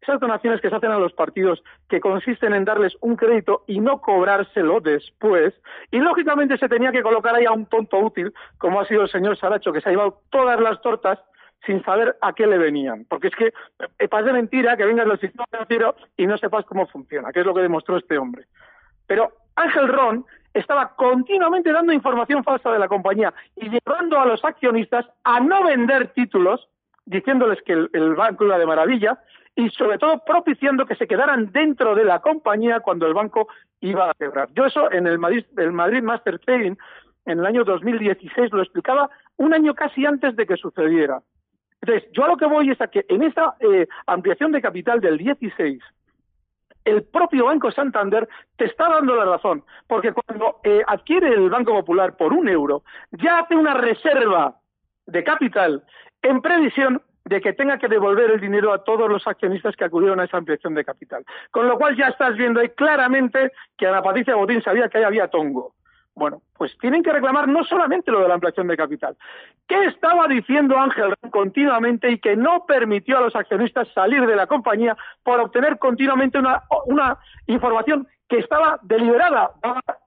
esas 0.06 0.20
donaciones 0.20 0.62
que 0.62 0.70
se 0.70 0.76
hacen 0.76 0.92
a 0.92 1.00
los 1.00 1.14
partidos 1.14 1.64
que 1.90 2.00
consisten 2.00 2.54
en 2.54 2.66
darles 2.66 2.96
un 3.02 3.16
crédito 3.16 3.64
y 3.68 3.80
no 3.80 4.00
cobrárselo 4.02 4.80
después, 4.80 5.54
y 5.92 5.98
lógicamente 5.98 6.58
se 6.58 6.70
tenía 6.70 6.92
que 6.92 7.02
colocar 7.02 7.36
ahí 7.36 7.46
a 7.46 7.52
un 7.52 7.66
tonto 7.66 7.98
útil, 7.98 8.34
como 8.58 8.80
ha 8.80 8.86
sido 8.86 9.04
el 9.04 9.10
señor 9.10 9.38
Saracho, 9.38 9.74
que 9.74 9.82
se 9.82 9.90
ha 9.90 9.92
llevado 9.92 10.22
todas 10.30 10.60
las 10.60 10.82
tortas 10.82 11.20
sin 11.66 11.84
saber 11.84 12.16
a 12.22 12.34
qué 12.34 12.46
le 12.46 12.58
venían. 12.58 13.06
Porque 13.10 13.28
es 13.28 13.36
que 13.36 13.54
eh, 14.00 14.08
pasa 14.08 14.28
de 14.28 14.34
mentira 14.34 14.78
que 14.78 14.86
vengas 14.86 15.08
del 15.08 15.20
sistema 15.20 15.46
financiero 15.50 15.96
y 16.16 16.28
no 16.28 16.38
sepas 16.38 16.66
cómo 16.66 16.86
funciona, 16.88 17.32
que 17.32 17.40
es 17.40 17.46
lo 17.46 17.54
que 17.54 17.62
demostró 17.62 17.98
este 17.98 18.18
hombre. 18.18 18.46
Pero 19.08 19.32
Ángel 19.56 19.88
Ron 19.88 20.26
estaba 20.54 20.96
continuamente 20.96 21.72
dando 21.72 21.92
información 21.92 22.44
falsa 22.44 22.72
de 22.72 22.80
la 22.80 22.88
compañía 22.88 23.34
y 23.56 23.70
llevando 23.70 24.20
a 24.20 24.26
los 24.26 24.44
accionistas 24.46 25.06
a 25.24 25.40
no 25.40 25.64
vender 25.64 26.10
títulos 26.14 26.70
diciéndoles 27.06 27.62
que 27.64 27.74
el, 27.74 28.16
banco 28.16 28.46
iba 28.46 28.58
de 28.58 28.66
maravilla 28.66 29.20
y 29.56 29.70
sobre 29.70 29.98
todo 29.98 30.24
propiciando 30.26 30.86
que 30.86 30.96
se 30.96 31.08
quedaran 31.08 31.52
dentro 31.52 31.96
de 31.96 32.04
la 32.04 32.20
compañía 32.20 32.82
cuando 32.82 33.08
el 33.08 33.14
banco 33.14 33.48
iba 33.80 34.10
a 34.10 34.14
quebrar. 34.14 34.50
Yo 34.54 34.66
eso 34.66 34.92
en 34.92 35.08
el 35.08 35.20
Madrid, 35.20 35.46
el 35.58 35.72
Madrid 35.72 36.02
Master 36.04 36.40
Trading 36.40 36.76
en 37.26 37.40
el 37.40 37.46
año 37.46 37.64
2016 37.64 38.52
lo 38.52 38.62
explicaba 38.62 39.10
un 39.38 39.54
año 39.54 39.74
casi 39.74 40.06
antes 40.06 40.36
de 40.36 40.46
que 40.46 40.58
sucediera. 40.58 41.22
Entonces, 41.82 42.10
yo 42.14 42.26
a 42.26 42.28
lo 42.28 42.38
que 42.38 42.46
voy 42.46 42.72
es 42.72 42.82
a 42.82 42.88
que 42.88 43.06
en 43.10 43.24
esa 43.24 43.56
eh, 43.60 43.88
ampliación 44.08 44.52
de 44.52 44.62
capital 44.62 45.00
del 45.02 45.18
16, 45.18 45.82
el 46.86 47.04
propio 47.04 47.46
Banco 47.46 47.72
Santander 47.72 48.28
te 48.56 48.66
está 48.66 48.90
dando 48.90 49.16
la 49.16 49.26
razón, 49.26 49.64
porque 49.88 50.14
cuando 50.14 50.60
eh, 50.64 50.82
adquiere 50.88 51.30
el 51.30 51.50
Banco 51.50 51.74
Popular 51.74 52.16
por 52.16 52.32
un 52.32 52.48
euro, 52.48 52.84
ya 53.12 53.40
hace 53.40 53.56
una 53.56 53.74
reserva 53.74 54.56
de 55.08 55.24
capital 55.24 55.84
en 56.25 56.41
previsión 56.41 57.01
de 57.25 57.41
que 57.41 57.53
tenga 57.53 57.77
que 57.77 57.88
devolver 57.88 58.32
el 58.32 58.39
dinero 58.39 58.72
a 58.74 58.84
todos 58.84 59.10
los 59.10 59.25
accionistas 59.27 59.75
que 59.75 59.84
acudieron 59.84 60.20
a 60.20 60.25
esa 60.25 60.38
ampliación 60.38 60.75
de 60.75 60.86
capital. 60.86 61.25
Con 61.51 61.67
lo 61.67 61.77
cual 61.77 61.96
ya 61.96 62.08
estás 62.08 62.36
viendo 62.36 62.60
ahí 62.60 62.70
claramente 62.70 63.51
que 63.77 63.88
Ana 63.88 64.01
Patricia 64.01 64.36
Botín 64.36 64.62
sabía 64.62 64.89
que 64.89 65.00
ahí 65.00 65.03
había 65.03 65.27
tongo. 65.27 65.74
Bueno, 66.13 66.41
pues 66.58 66.77
tienen 66.77 67.03
que 67.03 67.12
reclamar 67.12 67.48
no 67.48 67.63
solamente 67.65 68.10
lo 68.10 68.22
de 68.22 68.27
la 68.29 68.36
ampliación 68.36 68.67
de 68.67 68.77
capital. 68.77 69.17
¿Qué 69.67 69.86
estaba 69.86 70.27
diciendo 70.27 70.77
Ángel 70.77 71.13
continuamente 71.29 72.10
y 72.10 72.20
que 72.20 72.38
no 72.38 72.65
permitió 72.65 73.17
a 73.17 73.22
los 73.22 73.36
accionistas 73.36 73.89
salir 73.94 74.25
de 74.25 74.36
la 74.36 74.48
compañía 74.48 74.96
por 75.24 75.41
obtener 75.41 75.77
continuamente 75.77 76.38
una, 76.38 76.63
una 76.86 77.17
información 77.48 78.08
que 78.29 78.38
estaba 78.38 78.79
deliberada, 78.84 79.51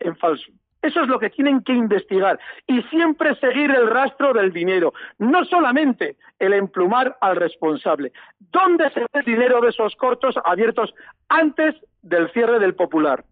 en 0.01 0.17
falso? 0.17 0.51
Eso 0.81 1.03
es 1.03 1.09
lo 1.09 1.19
que 1.19 1.31
tienen 1.31 1.63
que 1.63 1.73
investigar 1.73 2.39
y 2.67 2.83
siempre 2.83 3.35
seguir 3.37 3.71
el 3.71 3.89
rastro 3.89 4.33
del 4.33 4.53
dinero, 4.53 4.95
no 5.19 5.45
solamente 5.45 6.17
el 6.39 6.53
emplumar 6.53 7.17
al 7.21 7.37
responsable. 7.37 8.13
¿Dónde 8.39 8.89
se 8.91 9.01
ve 9.01 9.07
el 9.13 9.25
dinero 9.25 9.61
de 9.61 9.71
esos 9.71 9.97
cortos 9.97 10.37
abiertos 10.45 10.95
antes 11.29 11.75
del 12.03 12.31
cierre 12.33 12.61
del 12.61 12.75
popular? 12.75 13.25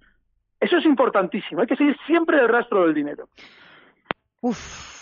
Eso 0.59 0.79
es 0.79 0.85
importantísimo, 0.85 1.61
hay 1.61 1.67
que 1.67 1.77
seguir 1.77 1.97
siempre 2.07 2.41
el 2.41 2.49
rastro 2.49 2.85
del 2.85 2.95
dinero. 2.95 3.29
Uf, 4.41 4.96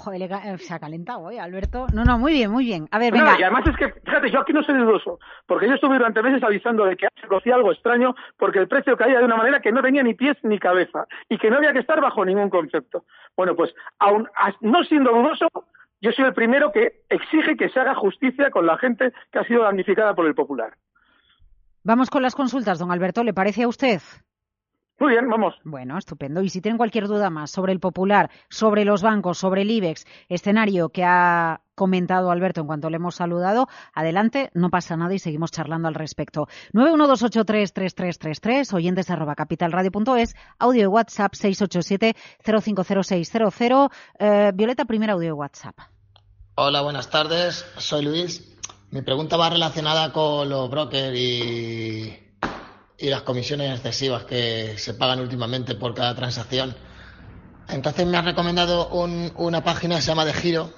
joder, 0.00 0.22
eh, 0.22 0.58
se 0.58 0.74
ha 0.74 0.78
calentado, 0.80 1.30
¿eh, 1.30 1.38
Alberto? 1.38 1.86
No, 1.94 2.04
no, 2.04 2.18
muy 2.18 2.32
bien, 2.32 2.50
muy 2.50 2.64
bien. 2.64 2.88
A 2.90 2.98
ver, 2.98 3.12
No, 3.12 3.20
venga. 3.20 3.38
y 3.38 3.42
además 3.42 3.64
es 3.68 3.76
que, 3.76 3.92
fíjate, 4.04 4.30
yo 4.30 4.40
aquí 4.40 4.52
no 4.52 4.62
soy 4.62 4.76
dudoso, 4.78 5.18
porque 5.46 5.68
yo 5.68 5.74
estuve 5.74 5.96
durante 5.98 6.22
meses 6.22 6.42
avisando 6.42 6.84
de 6.84 6.96
que 6.96 7.06
se 7.20 7.28
conocía 7.28 7.54
algo 7.54 7.70
extraño, 7.72 8.14
porque 8.36 8.58
el 8.58 8.68
precio 8.68 8.96
caía 8.96 9.18
de 9.18 9.24
una 9.24 9.36
manera 9.36 9.60
que 9.60 9.70
no 9.72 9.82
tenía 9.82 10.02
ni 10.02 10.14
pies 10.14 10.36
ni 10.42 10.58
cabeza, 10.58 11.06
y 11.28 11.38
que 11.38 11.50
no 11.50 11.58
había 11.58 11.72
que 11.72 11.78
estar 11.80 12.00
bajo 12.00 12.24
ningún 12.24 12.50
concepto. 12.50 13.04
Bueno, 13.36 13.54
pues, 13.54 13.72
aun 13.98 14.28
no 14.60 14.82
siendo 14.84 15.12
dudoso, 15.12 15.48
yo 16.00 16.12
soy 16.12 16.24
el 16.24 16.34
primero 16.34 16.72
que 16.72 17.02
exige 17.08 17.56
que 17.56 17.68
se 17.68 17.78
haga 17.78 17.94
justicia 17.94 18.50
con 18.50 18.66
la 18.66 18.78
gente 18.78 19.12
que 19.30 19.38
ha 19.38 19.44
sido 19.44 19.62
damnificada 19.62 20.14
por 20.14 20.26
el 20.26 20.34
popular. 20.34 20.74
Vamos 21.84 22.10
con 22.10 22.22
las 22.22 22.34
consultas, 22.34 22.78
don 22.78 22.90
Alberto, 22.90 23.22
¿le 23.24 23.32
parece 23.32 23.62
a 23.62 23.68
usted? 23.68 24.00
Muy 25.00 25.12
bien, 25.12 25.28
vamos. 25.30 25.54
Bueno, 25.64 25.96
estupendo. 25.96 26.42
Y 26.42 26.50
si 26.50 26.60
tienen 26.60 26.76
cualquier 26.76 27.08
duda 27.08 27.30
más 27.30 27.50
sobre 27.50 27.72
el 27.72 27.80
Popular, 27.80 28.30
sobre 28.50 28.84
los 28.84 29.00
bancos, 29.00 29.38
sobre 29.38 29.62
el 29.62 29.70
IBEX, 29.70 30.04
escenario 30.28 30.90
que 30.90 31.04
ha 31.04 31.62
comentado 31.74 32.30
Alberto 32.30 32.60
en 32.60 32.66
cuanto 32.66 32.90
le 32.90 32.96
hemos 32.96 33.14
saludado, 33.14 33.66
adelante, 33.94 34.50
no 34.52 34.68
pasa 34.68 34.98
nada 34.98 35.14
y 35.14 35.18
seguimos 35.18 35.52
charlando 35.52 35.88
al 35.88 35.94
respecto. 35.94 36.48
912833333, 36.74 38.74
oyentes 38.74 39.10
arroba 39.10 39.34
capitalradio.es, 39.34 40.36
audio 40.58 40.82
de 40.82 40.88
WhatsApp 40.88 41.32
687-050600. 41.32 43.90
Eh, 44.18 44.52
Violeta, 44.54 44.84
primer 44.84 45.08
audio 45.08 45.28
de 45.28 45.32
WhatsApp. 45.32 45.78
Hola, 46.56 46.82
buenas 46.82 47.08
tardes. 47.08 47.64
Soy 47.78 48.04
Luis. 48.04 48.54
Mi 48.90 49.00
pregunta 49.00 49.38
va 49.38 49.48
relacionada 49.48 50.12
con 50.12 50.50
los 50.50 50.68
brokers 50.68 51.16
y, 51.16 52.29
y 53.00 53.08
las 53.08 53.22
comisiones 53.22 53.72
excesivas 53.72 54.24
que 54.24 54.74
se 54.78 54.94
pagan 54.94 55.20
últimamente 55.20 55.74
por 55.74 55.94
cada 55.94 56.14
transacción. 56.14 56.76
Entonces 57.68 58.06
me 58.06 58.16
ha 58.16 58.22
recomendado 58.22 58.88
un- 58.90 59.32
una 59.36 59.62
página 59.64 59.96
que 59.96 60.02
se 60.02 60.08
llama 60.08 60.24
De 60.24 60.34
Giro 60.34 60.72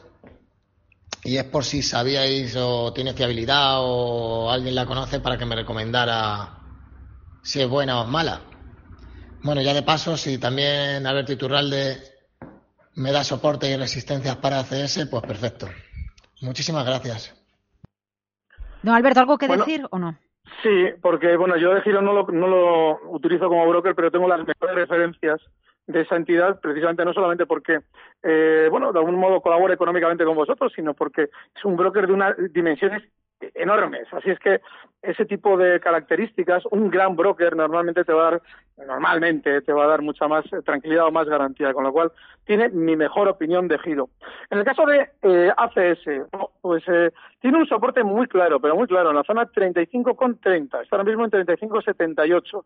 y 1.24 1.36
es 1.36 1.44
por 1.44 1.64
si 1.64 1.82
sabíais 1.82 2.54
o 2.56 2.92
tiene 2.92 3.14
fiabilidad 3.14 3.76
o 3.80 4.50
alguien 4.50 4.74
la 4.74 4.86
conoce 4.86 5.20
para 5.20 5.36
que 5.38 5.46
me 5.46 5.56
recomendara 5.56 6.58
si 7.42 7.60
es 7.60 7.68
buena 7.68 8.00
o 8.00 8.04
es 8.04 8.08
mala. 8.08 8.40
Bueno, 9.42 9.60
ya 9.62 9.74
de 9.74 9.82
paso, 9.82 10.16
si 10.16 10.38
también 10.38 11.04
Alberto 11.06 11.32
Iturralde 11.32 12.00
me 12.94 13.10
da 13.10 13.24
soporte 13.24 13.68
y 13.70 13.76
resistencias 13.76 14.36
para 14.36 14.60
ACS, 14.60 15.06
pues 15.06 15.22
perfecto. 15.24 15.68
Muchísimas 16.42 16.84
gracias. 16.84 17.32
Don 18.82 18.94
Alberto, 18.94 19.20
¿algo 19.20 19.38
que 19.38 19.48
Bueno. 19.48 19.64
decir 19.64 19.86
o 19.90 19.98
no? 19.98 20.16
Sí, 20.62 20.90
porque 21.00 21.36
bueno, 21.36 21.56
yo 21.56 21.74
de 21.74 21.82
giro 21.82 22.02
no 22.02 22.12
lo, 22.12 22.26
no 22.26 22.46
lo 22.46 23.10
utilizo 23.10 23.48
como 23.48 23.68
broker, 23.68 23.94
pero 23.94 24.10
tengo 24.10 24.28
las 24.28 24.46
mejores 24.46 24.74
referencias 24.74 25.40
de 25.86 26.00
esa 26.02 26.16
entidad, 26.16 26.60
precisamente 26.60 27.04
no 27.04 27.12
solamente 27.12 27.46
porque, 27.46 27.80
eh, 28.22 28.68
bueno, 28.70 28.92
de 28.92 28.98
algún 28.98 29.16
modo 29.16 29.40
colabora 29.40 29.74
económicamente 29.74 30.24
con 30.24 30.36
vosotros, 30.36 30.72
sino 30.74 30.94
porque 30.94 31.22
es 31.22 31.64
un 31.64 31.76
broker 31.76 32.06
de 32.06 32.12
unas 32.12 32.36
dimensiones 32.52 33.02
enormes. 33.54 34.06
Así 34.12 34.30
es 34.30 34.38
que 34.38 34.60
ese 35.02 35.24
tipo 35.24 35.56
de 35.56 35.80
características, 35.80 36.64
un 36.70 36.88
gran 36.88 37.16
broker 37.16 37.56
normalmente 37.56 38.04
te 38.04 38.12
va 38.12 38.28
a 38.28 38.30
dar, 38.30 38.42
normalmente 38.86 39.60
te 39.62 39.72
va 39.72 39.84
a 39.84 39.88
dar 39.88 40.02
mucha 40.02 40.28
más 40.28 40.44
eh, 40.52 40.62
tranquilidad 40.64 41.06
o 41.06 41.10
más 41.10 41.28
garantía, 41.28 41.72
con 41.72 41.84
lo 41.84 41.92
cual 41.92 42.12
tiene 42.44 42.68
mi 42.68 42.94
mejor 42.96 43.28
opinión 43.28 43.66
de 43.66 43.78
giro. 43.78 44.10
En 44.50 44.58
el 44.58 44.64
caso 44.64 44.86
de 44.86 45.10
eh, 45.22 45.52
ACS, 45.56 46.28
pues 46.60 46.84
eh, 46.86 47.10
tiene 47.40 47.58
un 47.58 47.66
soporte 47.66 48.04
muy 48.04 48.28
claro, 48.28 48.60
pero 48.60 48.76
muy 48.76 48.86
claro, 48.86 49.10
en 49.10 49.16
la 49.16 49.24
zona 49.24 49.50
35,30, 49.50 50.82
está 50.82 50.96
ahora 50.96 51.04
mismo 51.04 51.24
en 51.24 51.30
35,78. 51.30 52.64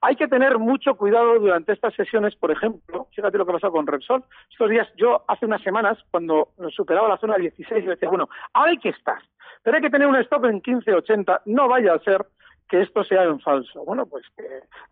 Hay 0.00 0.16
que 0.16 0.28
tener 0.28 0.58
mucho 0.58 0.96
cuidado 0.96 1.38
durante 1.38 1.72
estas 1.72 1.94
sesiones, 1.94 2.34
por 2.36 2.50
ejemplo, 2.50 3.08
fíjate 3.14 3.38
lo 3.38 3.46
que 3.46 3.52
ha 3.52 3.54
pasado 3.54 3.72
con 3.72 3.86
Repsol. 3.86 4.24
Estos 4.50 4.68
días, 4.68 4.88
yo 4.96 5.24
hace 5.28 5.46
unas 5.46 5.62
semanas, 5.62 5.98
cuando 6.10 6.48
superaba 6.70 7.08
la 7.08 7.18
zona 7.18 7.36
16, 7.36 7.84
yo 7.84 7.90
decía, 7.90 8.08
bueno, 8.08 8.28
hay 8.52 8.76
que 8.78 8.90
estar, 8.90 9.18
pero 9.64 9.76
hay 9.76 9.82
que 9.82 9.90
tener 9.90 10.06
un 10.06 10.16
stop 10.16 10.44
en 10.44 10.62
15,80, 10.62 11.40
no 11.46 11.66
vaya 11.68 11.94
a 11.94 11.98
ser 12.00 12.24
que 12.68 12.82
esto 12.82 13.02
sea 13.02 13.24
en 13.24 13.40
falso. 13.40 13.84
Bueno, 13.84 14.06
pues 14.06 14.24
que 14.36 14.44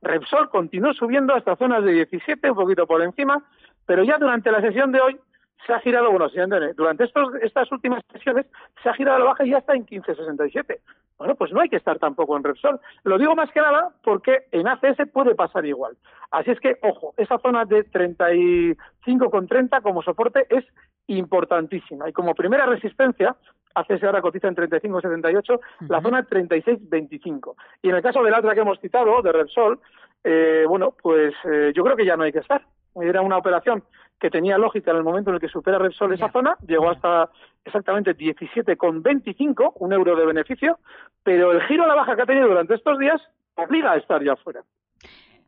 Repsol 0.02 0.50
continuó 0.50 0.92
subiendo 0.94 1.34
hasta 1.34 1.56
zonas 1.56 1.84
de 1.84 1.92
17, 1.92 2.50
un 2.50 2.56
poquito 2.56 2.86
por 2.86 3.02
encima, 3.02 3.44
pero 3.86 4.02
ya 4.02 4.18
durante 4.18 4.50
la 4.50 4.60
sesión 4.60 4.90
de 4.90 5.00
hoy 5.00 5.18
se 5.66 5.72
ha 5.72 5.80
girado, 5.80 6.10
bueno, 6.10 6.28
durante 6.74 7.04
estos, 7.04 7.34
estas 7.36 7.70
últimas 7.70 8.02
sesiones 8.12 8.46
se 8.82 8.88
ha 8.88 8.94
girado 8.94 9.16
a 9.16 9.20
la 9.20 9.26
baja 9.26 9.44
y 9.44 9.50
ya 9.50 9.58
está 9.58 9.74
en 9.74 9.86
15,67. 9.86 10.80
Bueno, 11.18 11.36
pues 11.36 11.52
no 11.52 11.60
hay 11.60 11.68
que 11.68 11.76
estar 11.76 11.98
tampoco 12.00 12.36
en 12.36 12.42
Repsol. 12.42 12.80
Lo 13.04 13.16
digo 13.16 13.36
más 13.36 13.50
que 13.52 13.60
nada 13.60 13.90
porque 14.02 14.46
en 14.50 14.66
ACS 14.66 15.08
puede 15.12 15.36
pasar 15.36 15.64
igual. 15.64 15.96
Así 16.32 16.50
es 16.50 16.58
que, 16.58 16.78
ojo, 16.82 17.14
esa 17.16 17.38
zona 17.38 17.64
de 17.64 17.88
35,30 17.88 19.82
como 19.82 20.02
soporte 20.02 20.46
es 20.50 20.64
importantísima. 21.06 22.08
Y 22.08 22.12
como 22.12 22.34
primera 22.34 22.66
resistencia, 22.66 23.36
ACS 23.74 24.04
ahora 24.04 24.22
cotiza 24.22 24.48
en 24.48 24.56
35,78, 24.56 25.60
la 25.88 26.00
zona 26.00 26.26
36,25. 26.26 27.54
Y 27.82 27.88
en 27.88 27.96
el 27.96 28.02
caso 28.02 28.22
de 28.22 28.30
la 28.30 28.38
otra 28.38 28.54
que 28.54 28.60
hemos 28.60 28.80
citado, 28.80 29.20
de 29.22 29.32
Repsol, 29.32 29.80
eh, 30.24 30.64
bueno, 30.68 30.94
pues 31.00 31.34
eh, 31.44 31.72
yo 31.74 31.84
creo 31.84 31.96
que 31.96 32.06
ya 32.06 32.16
no 32.16 32.24
hay 32.24 32.32
que 32.32 32.40
estar. 32.40 32.62
Era 33.00 33.22
una 33.22 33.38
operación 33.38 33.82
que 34.20 34.30
tenía 34.30 34.58
lógica 34.58 34.92
en 34.92 34.98
el 34.98 35.02
momento 35.02 35.30
en 35.30 35.34
el 35.34 35.40
que 35.40 35.48
supera 35.48 35.78
Repsol 35.78 36.12
esa 36.12 36.30
zona, 36.30 36.56
llegó 36.66 36.90
hasta 36.90 37.30
exactamente 37.64 38.16
17,25, 38.16 39.72
un 39.76 39.92
euro 39.92 40.14
de 40.14 40.26
beneficio, 40.26 40.78
pero 41.24 41.52
el 41.52 41.62
giro 41.62 41.84
a 41.84 41.88
la 41.88 41.94
baja 41.94 42.14
que 42.14 42.22
ha 42.22 42.26
tenido 42.26 42.48
durante 42.48 42.74
estos 42.74 42.98
días 42.98 43.20
obliga 43.56 43.92
a 43.92 43.96
estar 43.96 44.22
ya 44.22 44.36
fuera. 44.36 44.62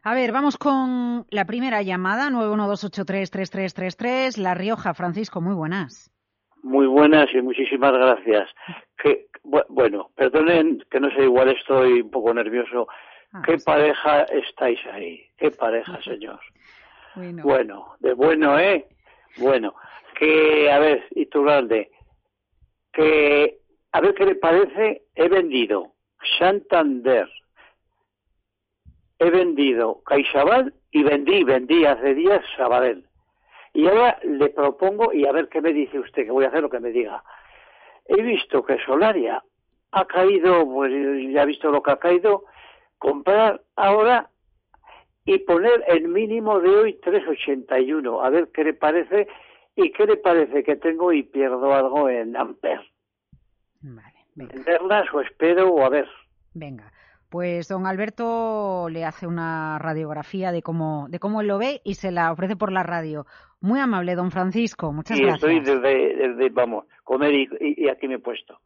A 0.03 0.15
ver, 0.15 0.33
vamos 0.33 0.59
con 0.59 1.27
la 1.31 1.45
primera 1.47 1.83
llamada, 1.83 2.29
912833333. 2.31 4.37
La 4.37 4.55
Rioja, 4.55 4.93
Francisco, 4.93 5.41
muy 5.41 5.55
buenas. 5.55 6.14
Muy 6.65 6.87
buenas 6.87 7.33
y 7.35 7.43
muchísimas 7.43 7.93
gracias. 7.93 8.49
Que, 8.97 9.27
bu- 9.45 9.67
bueno, 9.69 10.11
perdonen 10.17 10.83
que 10.91 10.99
no 10.99 11.11
sé, 11.11 11.23
igual 11.25 11.51
estoy 11.51 12.01
un 12.01 12.11
poco 12.11 12.33
nervioso. 12.33 12.89
Ah, 13.33 13.43
¿Qué 13.45 13.59
pareja 13.59 14.23
estáis 14.25 14.81
ahí? 14.87 15.25
¿Qué 15.37 15.51
pareja, 15.51 16.01
señor? 16.05 16.41
Bueno, 17.15 17.43
Bueno, 17.45 17.95
de 18.01 18.15
bueno, 18.15 18.59
¿eh? 18.59 18.87
Bueno, 19.37 19.75
que, 20.19 20.71
a 20.71 20.79
ver, 20.79 21.05
Iturralde, 21.11 21.91
que, 22.93 23.59
a 23.93 24.01
ver 24.01 24.15
qué 24.15 24.25
le 24.27 24.35
parece, 24.37 25.03
he 25.15 25.29
vendido 25.29 25.93
Santander, 26.39 27.29
he 29.19 29.31
vendido 29.31 30.03
CaixaBank 30.07 30.73
y 30.93 31.03
vendí, 31.03 31.45
vendí 31.45 31.85
hace 31.85 32.15
días 32.15 32.43
Sabadell. 32.57 33.05
Y 33.75 33.89
ahora 33.89 34.19
le 34.23 34.49
propongo, 34.51 35.13
y 35.13 35.27
a 35.27 35.33
ver 35.33 35.49
qué 35.49 35.61
me 35.61 35.73
dice 35.73 35.99
usted, 35.99 36.25
que 36.25 36.31
voy 36.31 36.45
a 36.45 36.49
hacer 36.49 36.63
lo 36.63 36.71
que 36.71 36.81
me 36.81 36.91
diga. 36.91 37.23
He 38.07 38.23
visto 38.23 38.65
que 38.65 38.79
Solaria 38.79 39.43
ha 39.91 40.05
caído, 40.07 40.65
pues 40.65 40.93
ya 41.33 41.43
he 41.43 41.47
visto 41.47 41.71
lo 41.71 41.83
que 41.83 41.91
ha 41.91 41.97
caído, 41.97 42.45
comprar 42.99 43.61
ahora 43.75 44.31
y 45.25 45.39
poner 45.39 45.85
el 45.89 46.09
mínimo 46.09 46.61
de 46.61 46.69
hoy 46.69 46.93
381, 47.01 48.23
a 48.23 48.31
ver 48.31 48.49
qué 48.53 48.63
le 48.65 48.75
parece 48.75 49.27
y 49.75 49.91
qué 49.91 50.07
le 50.07 50.17
parece 50.19 50.63
que 50.63 50.77
tengo 50.77 51.13
y 51.13 51.25
pierdo 51.25 51.75
algo 51.75 52.09
en 52.09 52.37
Amper. 52.37 52.81
Vale, 53.81 54.27
venga. 54.35 55.05
O 55.13 55.21
espero 55.21 55.69
o 55.69 55.85
a 55.85 55.89
ver. 55.89 56.09
Venga. 56.55 56.94
Pues 57.35 57.67
don 57.67 57.85
Alberto 57.85 58.87
le 58.89 59.05
hace 59.05 59.27
una 59.27 59.77
radiografía 59.81 60.53
de 60.53 60.63
cómo, 60.63 61.09
de 61.09 61.19
cómo 61.19 61.41
él 61.41 61.49
lo 61.49 61.59
ve 61.59 61.81
y 61.83 61.95
se 61.95 62.13
la 62.13 62.31
ofrece 62.31 62.55
por 62.55 62.71
la 62.71 62.85
radio. 62.85 63.27
Muy 63.61 63.81
amable, 63.81 64.15
don 64.15 64.31
Francisco. 64.31 64.93
Muchas 64.93 65.19
y 65.19 65.23
gracias. 65.25 65.43
estoy 65.43 65.59
desde, 65.59 66.15
desde, 66.29 66.49
vamos, 66.51 66.85
comer 67.03 67.35
y, 67.35 67.89
aquí 67.89 68.07
me 68.07 68.15
he 68.15 68.19
puesto. 68.21 68.61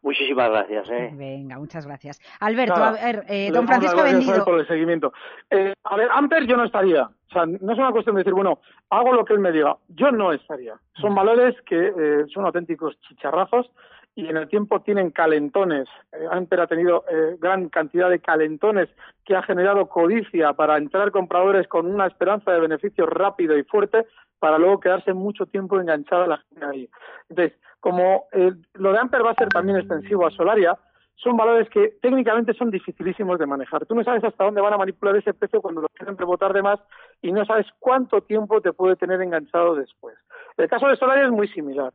Muchísimas 0.00 0.48
gracias, 0.48 0.88
¿eh? 0.88 1.10
Venga, 1.12 1.58
muchas 1.58 1.86
gracias. 1.86 2.18
Alberto, 2.40 2.76
Nada, 2.76 2.98
a 2.98 3.04
ver, 3.04 3.24
eh, 3.28 3.50
don 3.52 3.66
Francisco 3.66 4.02
vendido. 4.02 4.42
por 4.42 4.58
el 4.58 4.66
seguimiento. 4.66 5.12
Eh, 5.50 5.74
a 5.84 5.94
ver, 5.94 6.08
Amper 6.10 6.46
yo 6.46 6.56
no 6.56 6.64
estaría. 6.64 7.02
O 7.02 7.30
sea, 7.30 7.44
no 7.44 7.72
es 7.72 7.78
una 7.78 7.92
cuestión 7.92 8.16
de 8.16 8.20
decir, 8.20 8.32
bueno, 8.32 8.60
hago 8.88 9.12
lo 9.12 9.26
que 9.26 9.34
él 9.34 9.40
me 9.40 9.52
diga. 9.52 9.76
Yo 9.88 10.10
no 10.10 10.32
estaría. 10.32 10.76
Son 10.94 11.14
valores 11.14 11.56
que 11.66 11.88
eh, 11.88 12.24
son 12.32 12.46
auténticos 12.46 12.98
chicharrazos 13.02 13.70
y 14.16 14.28
en 14.28 14.36
el 14.36 14.48
tiempo 14.48 14.80
tienen 14.80 15.10
calentones. 15.10 15.88
Eh, 16.12 16.26
Amper 16.30 16.60
ha 16.60 16.66
tenido 16.66 17.04
eh, 17.10 17.36
gran 17.40 17.68
cantidad 17.68 18.08
de 18.08 18.20
calentones 18.20 18.88
que 19.24 19.34
ha 19.34 19.42
generado 19.42 19.88
codicia 19.88 20.52
para 20.52 20.76
entrar 20.76 21.10
compradores 21.10 21.66
con 21.66 21.86
una 21.86 22.06
esperanza 22.06 22.52
de 22.52 22.60
beneficio 22.60 23.06
rápido 23.06 23.58
y 23.58 23.64
fuerte 23.64 24.06
para 24.38 24.58
luego 24.58 24.80
quedarse 24.80 25.14
mucho 25.14 25.46
tiempo 25.46 25.80
enganchada 25.80 26.26
la 26.26 26.38
gente 26.38 26.64
ahí. 26.64 26.90
Entonces, 27.28 27.58
como 27.80 28.26
eh, 28.32 28.52
lo 28.74 28.92
de 28.92 28.98
Amper 28.98 29.24
va 29.24 29.32
a 29.32 29.34
ser 29.34 29.48
también 29.48 29.78
extensivo 29.78 30.26
a 30.26 30.30
Solaria, 30.30 30.78
son 31.16 31.36
valores 31.36 31.68
que 31.70 31.96
técnicamente 32.02 32.52
son 32.54 32.70
dificilísimos 32.70 33.38
de 33.38 33.46
manejar. 33.46 33.86
Tú 33.86 33.94
no 33.94 34.04
sabes 34.04 34.24
hasta 34.24 34.44
dónde 34.44 34.60
van 34.60 34.74
a 34.74 34.78
manipular 34.78 35.16
ese 35.16 35.32
precio 35.32 35.62
cuando 35.62 35.80
lo 35.80 35.88
quieren 35.88 36.18
rebotar 36.18 36.52
de 36.52 36.62
más 36.62 36.80
y 37.22 37.32
no 37.32 37.44
sabes 37.44 37.66
cuánto 37.78 38.20
tiempo 38.20 38.60
te 38.60 38.72
puede 38.72 38.96
tener 38.96 39.20
enganchado 39.22 39.74
después. 39.74 40.16
El 40.56 40.68
caso 40.68 40.88
de 40.88 40.96
Solaria 40.96 41.24
es 41.24 41.30
muy 41.30 41.48
similar. 41.48 41.92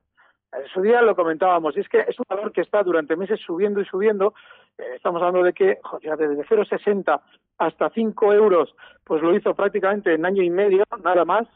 En 0.52 0.68
su 0.68 0.82
día 0.82 1.02
lo 1.02 1.16
comentábamos, 1.16 1.78
y 1.78 1.82
es 1.82 1.90
que 1.90 2.00
es 2.00 2.18
un 2.18 2.26
valor 2.28 2.52
que 2.52 2.62
está 2.62 2.82
durante 2.82 3.16
meses 3.16 3.40
subiendo 3.40 3.82
y 3.82 3.86
subiendo. 3.86 4.34
Eh, 4.78 4.96
estamos 4.96 5.22
hablando 5.22 5.44
de 5.44 5.54
que 5.54 5.78
joder, 5.84 6.18
desde 6.18 6.44
0,60 6.44 7.22
hasta 7.60 7.90
5 7.90 8.34
euros, 8.34 8.76
pues 9.04 9.22
lo 9.22 9.36
hizo 9.36 9.54
prácticamente 9.54 10.14
en 10.14 10.26
año 10.26 10.42
y 10.42 10.50
medio, 10.50 10.86
nada 11.04 11.24
más. 11.24 11.48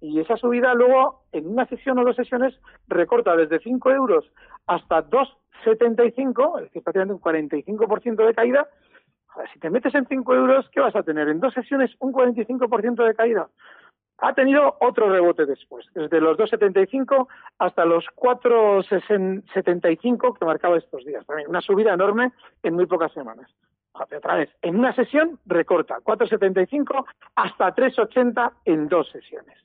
Y 0.00 0.18
esa 0.18 0.36
subida 0.36 0.74
luego, 0.74 1.22
en 1.30 1.46
una 1.46 1.66
sesión 1.66 1.98
o 1.98 2.04
dos 2.04 2.16
sesiones, 2.16 2.58
recorta 2.88 3.36
desde 3.36 3.60
5 3.60 3.90
euros 3.92 4.24
hasta 4.66 5.08
2,75, 5.08 6.58
es 6.58 6.64
decir, 6.64 6.82
prácticamente 6.82 7.14
un 7.14 7.20
45% 7.20 8.26
de 8.26 8.34
caída. 8.34 8.68
Joder, 9.28 9.48
si 9.52 9.60
te 9.60 9.70
metes 9.70 9.94
en 9.94 10.06
5 10.06 10.34
euros, 10.34 10.68
¿qué 10.70 10.80
vas 10.80 10.96
a 10.96 11.04
tener? 11.04 11.28
En 11.28 11.38
dos 11.38 11.54
sesiones, 11.54 11.92
un 12.00 12.12
45% 12.12 13.04
de 13.04 13.14
caída. 13.14 13.48
Ha 14.24 14.34
tenido 14.34 14.76
otro 14.78 15.10
rebote 15.10 15.46
después, 15.46 15.84
desde 15.94 16.20
los 16.20 16.38
2,75 16.38 17.26
hasta 17.58 17.84
los 17.84 18.04
4,75 18.14 20.38
que 20.38 20.44
marcaba 20.44 20.78
estos 20.78 21.04
días. 21.04 21.26
También 21.26 21.48
una 21.48 21.60
subida 21.60 21.92
enorme 21.92 22.30
en 22.62 22.74
muy 22.74 22.86
pocas 22.86 23.12
semanas. 23.12 23.50
Otra 23.92 24.36
vez, 24.36 24.48
en 24.62 24.78
una 24.78 24.94
sesión 24.94 25.40
recorta 25.44 25.96
4,75 26.04 27.04
hasta 27.34 27.74
3,80 27.74 28.52
en 28.64 28.86
dos 28.86 29.10
sesiones. 29.10 29.58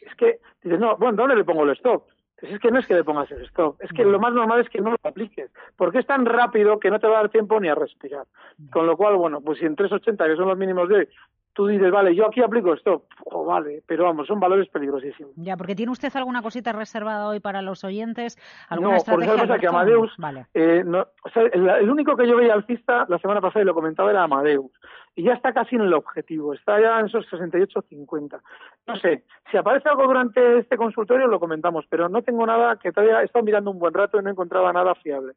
Es 0.00 0.16
que 0.16 0.40
dices, 0.64 0.80
no, 0.80 0.96
bueno, 0.96 1.18
¿dónde 1.18 1.36
le 1.36 1.44
pongo 1.44 1.62
el 1.62 1.70
stop? 1.70 2.08
Pues 2.40 2.52
es 2.54 2.58
que 2.60 2.70
no 2.70 2.78
es 2.78 2.86
que 2.86 2.94
le 2.94 3.04
pongas 3.04 3.30
el 3.30 3.42
stop, 3.44 3.76
es 3.80 3.90
que 3.92 4.04
lo 4.04 4.18
más 4.18 4.32
normal 4.32 4.60
es 4.60 4.68
que 4.70 4.80
no 4.80 4.90
lo 4.92 4.96
apliques, 5.02 5.50
porque 5.76 5.98
es 5.98 6.06
tan 6.06 6.24
rápido 6.24 6.78
que 6.80 6.90
no 6.90 6.98
te 6.98 7.06
va 7.06 7.18
a 7.18 7.20
dar 7.22 7.30
tiempo 7.30 7.60
ni 7.60 7.68
a 7.68 7.74
respirar. 7.74 8.24
Con 8.72 8.86
lo 8.86 8.96
cual, 8.96 9.16
bueno, 9.16 9.40
pues 9.40 9.58
si 9.58 9.66
en 9.66 9.76
3,80, 9.76 10.16
que 10.26 10.36
son 10.36 10.48
los 10.48 10.56
mínimos 10.56 10.88
de 10.88 10.94
hoy, 10.96 11.08
tú 11.52 11.66
dices, 11.66 11.90
vale, 11.90 12.14
yo 12.14 12.26
aquí 12.26 12.40
aplico 12.40 12.72
stop, 12.74 13.04
oh, 13.26 13.44
vale, 13.44 13.82
pero 13.86 14.04
vamos, 14.04 14.26
son 14.26 14.40
valores 14.40 14.68
peligrosísimos. 14.68 15.32
Ya, 15.36 15.56
porque 15.58 15.74
tiene 15.74 15.92
usted 15.92 16.14
alguna 16.16 16.40
cosita 16.40 16.72
reservada 16.72 17.28
hoy 17.28 17.40
para 17.40 17.60
los 17.60 17.84
oyentes, 17.84 18.38
alguna 18.68 18.90
No, 18.90 18.94
por 18.94 18.98
estrategia. 19.22 19.34
eso 19.34 19.42
pasa 19.46 19.58
que? 19.58 19.66
Amadeus, 19.66 20.14
Vale. 20.16 20.46
eh, 20.54 20.82
no, 20.86 21.00
o 21.22 21.28
sea, 21.30 21.42
el, 21.42 21.68
el 21.68 21.90
único 21.90 22.16
que 22.16 22.26
yo 22.26 22.36
veía 22.36 22.54
alcista 22.54 23.04
la 23.08 23.18
semana 23.18 23.40
pasada 23.42 23.62
y 23.62 23.66
lo 23.66 23.74
comentaba 23.74 24.10
era 24.10 24.22
Amadeus. 24.22 24.70
Y 25.16 25.24
ya 25.24 25.32
está 25.34 25.52
casi 25.52 25.76
en 25.76 25.82
el 25.82 25.92
objetivo, 25.92 26.54
está 26.54 26.80
ya 26.80 27.00
en 27.00 27.06
esos 27.06 27.26
68-50. 27.30 28.40
No 28.86 28.96
sé, 28.96 29.24
si 29.50 29.56
aparece 29.56 29.88
algo 29.88 30.04
durante 30.04 30.58
este 30.58 30.76
consultorio 30.76 31.26
lo 31.26 31.40
comentamos, 31.40 31.84
pero 31.88 32.08
no 32.08 32.22
tengo 32.22 32.46
nada 32.46 32.76
que 32.76 32.92
todavía 32.92 33.20
he 33.20 33.24
estado 33.24 33.44
mirando 33.44 33.70
un 33.70 33.78
buen 33.78 33.92
rato 33.92 34.18
y 34.18 34.22
no 34.22 34.30
encontraba 34.30 34.72
nada 34.72 34.94
fiable. 34.94 35.34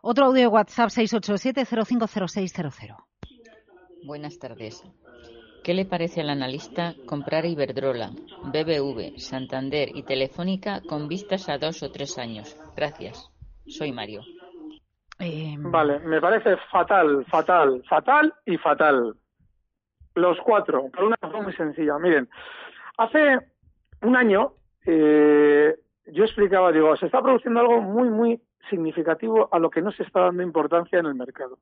Otro 0.00 0.26
audio 0.26 0.42
de 0.42 0.48
WhatsApp 0.48 0.90
687-050600. 0.90 2.94
Buenas 4.06 4.38
tardes. 4.38 4.84
¿Qué 5.64 5.74
le 5.74 5.84
parece 5.84 6.20
al 6.20 6.30
analista 6.30 6.94
comprar 7.06 7.44
Iberdrola, 7.44 8.12
BBV, 8.44 9.18
Santander 9.18 9.88
y 9.96 10.04
Telefónica 10.04 10.80
con 10.88 11.08
vistas 11.08 11.48
a 11.48 11.58
dos 11.58 11.82
o 11.82 11.90
tres 11.90 12.16
años? 12.18 12.56
Gracias. 12.76 13.32
Soy 13.66 13.90
Mario. 13.90 14.20
Eh, 15.18 15.56
Vale, 15.58 16.00
me 16.00 16.20
parece 16.20 16.56
fatal, 16.70 17.24
fatal, 17.26 17.82
fatal 17.88 18.34
y 18.44 18.56
fatal. 18.58 19.14
Los 20.14 20.38
cuatro, 20.40 20.88
por 20.90 21.04
una 21.04 21.16
razón 21.20 21.44
muy 21.44 21.52
sencilla. 21.54 21.98
Miren, 21.98 22.28
hace 22.98 23.38
un 24.02 24.16
año 24.16 24.52
eh, 24.84 25.74
yo 26.06 26.24
explicaba, 26.24 26.72
digo, 26.72 26.96
se 26.96 27.06
está 27.06 27.22
produciendo 27.22 27.60
algo 27.60 27.80
muy, 27.80 28.08
muy 28.08 28.40
significativo 28.70 29.48
a 29.52 29.58
lo 29.58 29.70
que 29.70 29.82
no 29.82 29.92
se 29.92 30.02
está 30.02 30.20
dando 30.20 30.42
importancia 30.42 30.98
en 30.98 31.06
el 31.06 31.14
mercado. 31.14 31.58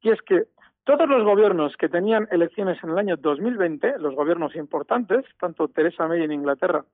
Y 0.00 0.10
es 0.10 0.20
que 0.22 0.44
todos 0.84 1.08
los 1.08 1.24
gobiernos 1.24 1.76
que 1.76 1.88
tenían 1.88 2.28
elecciones 2.30 2.82
en 2.82 2.90
el 2.90 2.98
año 2.98 3.16
2020, 3.16 3.98
los 3.98 4.14
gobiernos 4.14 4.54
importantes, 4.56 5.24
tanto 5.38 5.68
Theresa 5.68 6.08
May 6.08 6.22
en 6.22 6.32
Inglaterra 6.32 6.84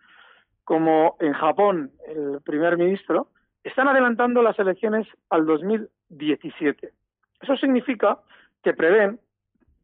como 0.64 1.17
en 1.21 1.33
Japón 1.33 1.93
el 2.09 2.40
primer 2.43 2.77
ministro, 2.77 3.29
están 3.64 3.88
adelantando 3.88 4.42
las 4.42 4.59
elecciones 4.59 5.09
al 5.31 5.46
2017. 5.46 6.92
Eso 7.40 7.57
significa 7.57 8.18
que 8.62 8.74
prevén 8.74 9.18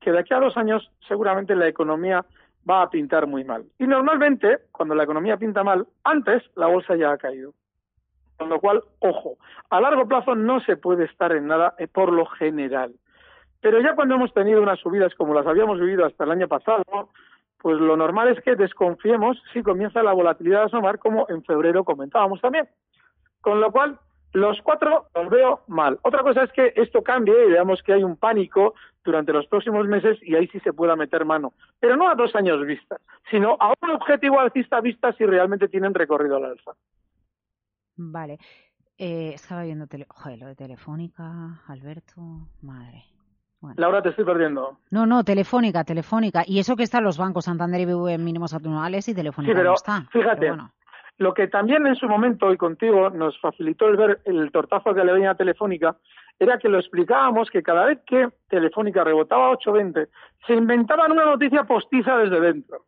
que 0.00 0.12
de 0.12 0.20
aquí 0.20 0.32
a 0.32 0.40
dos 0.40 0.56
años 0.56 0.90
seguramente 1.08 1.54
la 1.54 1.68
economía 1.68 2.24
va 2.68 2.82
a 2.82 2.90
pintar 2.90 3.26
muy 3.26 3.44
mal. 3.44 3.64
Y 3.78 3.86
normalmente, 3.86 4.58
cuando 4.72 4.94
la 4.94 5.04
economía 5.04 5.36
pinta 5.36 5.64
mal, 5.64 5.86
antes 6.04 6.42
la 6.56 6.66
bolsa 6.66 6.96
ya 6.96 7.12
ha 7.12 7.18
caído. 7.18 7.52
Con 8.36 8.48
lo 8.48 8.60
cual, 8.60 8.82
ojo, 9.00 9.36
a 9.68 9.80
largo 9.80 10.08
plazo 10.08 10.34
no 10.34 10.60
se 10.60 10.76
puede 10.76 11.04
estar 11.04 11.32
en 11.32 11.46
nada 11.46 11.74
eh, 11.78 11.88
por 11.88 12.12
lo 12.12 12.26
general. 12.26 12.94
Pero 13.60 13.80
ya 13.80 13.94
cuando 13.94 14.14
hemos 14.14 14.32
tenido 14.32 14.62
unas 14.62 14.80
subidas 14.80 15.14
como 15.14 15.34
las 15.34 15.46
habíamos 15.46 15.78
vivido 15.78 16.06
hasta 16.06 16.24
el 16.24 16.30
año 16.30 16.48
pasado, 16.48 17.10
pues 17.58 17.78
lo 17.78 17.96
normal 17.96 18.28
es 18.28 18.42
que 18.42 18.56
desconfiemos 18.56 19.42
si 19.52 19.62
comienza 19.62 20.02
la 20.02 20.12
volatilidad 20.12 20.62
a 20.62 20.66
asomar 20.66 20.98
como 20.98 21.26
en 21.28 21.44
febrero 21.44 21.84
comentábamos 21.84 22.40
también. 22.40 22.66
Con 23.40 23.60
lo 23.60 23.72
cual, 23.72 23.98
los 24.32 24.60
cuatro 24.62 25.06
los 25.14 25.28
veo 25.28 25.60
mal. 25.66 25.98
Otra 26.02 26.22
cosa 26.22 26.44
es 26.44 26.52
que 26.52 26.72
esto 26.76 27.02
cambie 27.02 27.34
y 27.46 27.50
veamos 27.50 27.82
que 27.82 27.92
hay 27.92 28.02
un 28.02 28.16
pánico 28.16 28.74
durante 29.04 29.32
los 29.32 29.46
próximos 29.46 29.86
meses 29.86 30.18
y 30.22 30.36
ahí 30.36 30.46
sí 30.48 30.60
se 30.60 30.72
pueda 30.72 30.94
meter 30.94 31.24
mano. 31.24 31.52
Pero 31.80 31.96
no 31.96 32.08
a 32.08 32.14
dos 32.14 32.34
años 32.34 32.64
vista, 32.64 32.98
sino 33.30 33.56
a 33.58 33.72
un 33.80 33.90
objetivo 33.90 34.38
alcista 34.38 34.80
vista 34.80 35.12
si 35.14 35.24
realmente 35.24 35.68
tienen 35.68 35.94
recorrido 35.94 36.36
al 36.36 36.44
alza. 36.44 36.72
Vale. 37.96 38.38
Eh, 38.96 39.32
estaba 39.34 39.62
viendo 39.62 39.86
tele... 39.86 40.06
Joder, 40.08 40.38
lo 40.38 40.46
de 40.46 40.54
Telefónica, 40.54 41.62
Alberto, 41.66 42.20
madre. 42.62 43.04
Bueno. 43.60 43.76
Laura, 43.78 44.02
te 44.02 44.10
estoy 44.10 44.24
perdiendo. 44.24 44.78
No, 44.90 45.06
no, 45.06 45.22
Telefónica, 45.22 45.84
Telefónica. 45.84 46.42
Y 46.46 46.58
eso 46.58 46.76
que 46.76 46.82
están 46.82 47.04
los 47.04 47.18
bancos 47.18 47.44
Santander 47.44 47.80
y 47.80 48.12
en 48.12 48.24
mínimos 48.24 48.54
anuales 48.54 49.06
y 49.08 49.14
Telefónica 49.14 49.52
Sí, 49.52 49.56
pero 49.56 49.70
no 49.70 49.74
está. 49.74 50.02
fíjate, 50.10 50.40
Pero 50.40 50.54
bueno. 50.56 50.72
Lo 51.20 51.34
que 51.34 51.48
también 51.48 51.86
en 51.86 51.96
su 51.96 52.08
momento 52.08 52.50
y 52.50 52.56
contigo 52.56 53.10
nos 53.10 53.38
facilitó 53.40 53.86
el 53.88 53.96
ver 53.98 54.20
el 54.24 54.50
tortazo 54.50 54.94
de 54.94 55.02
Alemania 55.02 55.34
Telefónica 55.34 55.94
era 56.38 56.56
que 56.56 56.70
lo 56.70 56.78
explicábamos 56.78 57.50
que 57.50 57.62
cada 57.62 57.84
vez 57.84 57.98
que 58.06 58.30
Telefónica 58.48 59.04
rebotaba 59.04 59.48
a 59.48 59.52
8.20 59.52 60.08
se 60.46 60.54
inventaban 60.54 61.12
una 61.12 61.26
noticia 61.26 61.64
postiza 61.64 62.16
desde 62.16 62.40
dentro. 62.40 62.86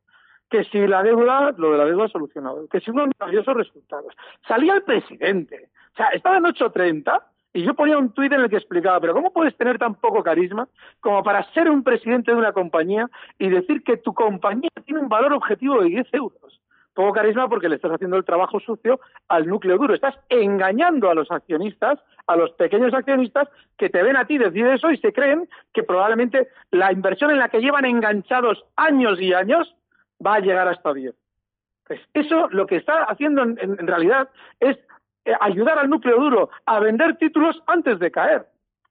Que 0.49 0.65
si 0.65 0.87
la 0.87 1.03
deuda, 1.03 1.53
lo 1.59 1.73
de 1.73 1.79
la 1.79 1.85
deuda 1.85 2.09
solucionado, 2.09 2.67
que 2.69 2.81
si 2.81 2.91
unos 2.91 3.11
maravillosos 3.21 3.55
resultados. 3.55 4.15
Salía 4.49 4.77
el 4.77 4.83
presidente, 4.83 5.69
o 5.93 5.97
sea, 5.97 6.07
estaba 6.09 6.39
en 6.39 6.45
8.30 6.45 7.23
y 7.53 7.65
yo 7.65 7.75
ponía 7.75 7.99
un 7.99 8.15
tuit 8.15 8.33
en 8.33 8.41
el 8.41 8.49
que 8.49 8.57
explicaba, 8.57 8.99
pero 8.99 9.13
¿cómo 9.13 9.31
puedes 9.35 9.55
tener 9.59 9.77
tan 9.77 9.95
poco 9.97 10.23
carisma 10.23 10.69
como 11.01 11.23
para 11.23 11.45
ser 11.53 11.69
un 11.69 11.85
presidente 11.85 12.31
de 12.31 12.39
una 12.39 12.53
compañía 12.53 13.11
y 13.39 13.51
decir 13.51 13.83
que 13.83 13.99
tu 13.99 14.15
compañía 14.15 14.71
tiene 14.87 15.03
un 15.03 15.11
valor 15.11 15.35
objetivo 15.35 15.83
de 15.83 15.91
10 15.91 16.15
euros? 16.15 16.62
Poco 16.95 17.13
carisma 17.13 17.49
porque 17.49 17.69
le 17.69 17.77
estás 17.77 17.93
haciendo 17.93 18.17
el 18.17 18.25
trabajo 18.25 18.61
sucio 18.61 19.01
al 19.29 19.47
núcleo 19.47 19.79
duro. 19.79 19.95
Estás 19.95 20.15
engañando 20.29 21.09
a 21.09 21.15
los 21.15 21.31
accionistas, 21.31 21.99
a 22.27 22.37
los 22.37 22.53
pequeños 22.53 22.93
accionistas 22.93 23.49
que 23.79 23.89
te 23.89 24.03
ven 24.03 24.17
a 24.17 24.27
ti 24.27 24.37
decir 24.37 24.67
eso 24.67 24.91
y 24.91 24.99
se 24.99 25.13
creen 25.13 25.49
que 25.73 25.83
probablemente 25.83 26.49
la 26.71 26.93
inversión 26.93 27.31
en 27.31 27.39
la 27.39 27.49
que 27.49 27.61
llevan 27.61 27.87
enganchados 27.87 28.63
años 28.77 29.21
y 29.21 29.33
años 29.33 29.75
va 30.25 30.35
a 30.35 30.41
llegar 30.41 30.69
hasta 30.69 30.93
10. 30.93 31.15
Pues 31.87 32.01
eso 32.15 32.49
lo 32.51 32.67
que 32.67 32.77
está 32.77 33.05
haciendo 33.05 33.43
en, 33.43 33.87
realidad 33.87 34.29
es 34.61 34.77
eh, 35.25 35.33
ayudar 35.41 35.79
al 35.79 35.91
núcleo 35.91 36.19
duro 36.19 36.51
a 36.67 36.79
vender 36.79 37.17
títulos 37.17 37.63
antes 37.67 37.99
de 37.99 38.11
caer. 38.11 38.47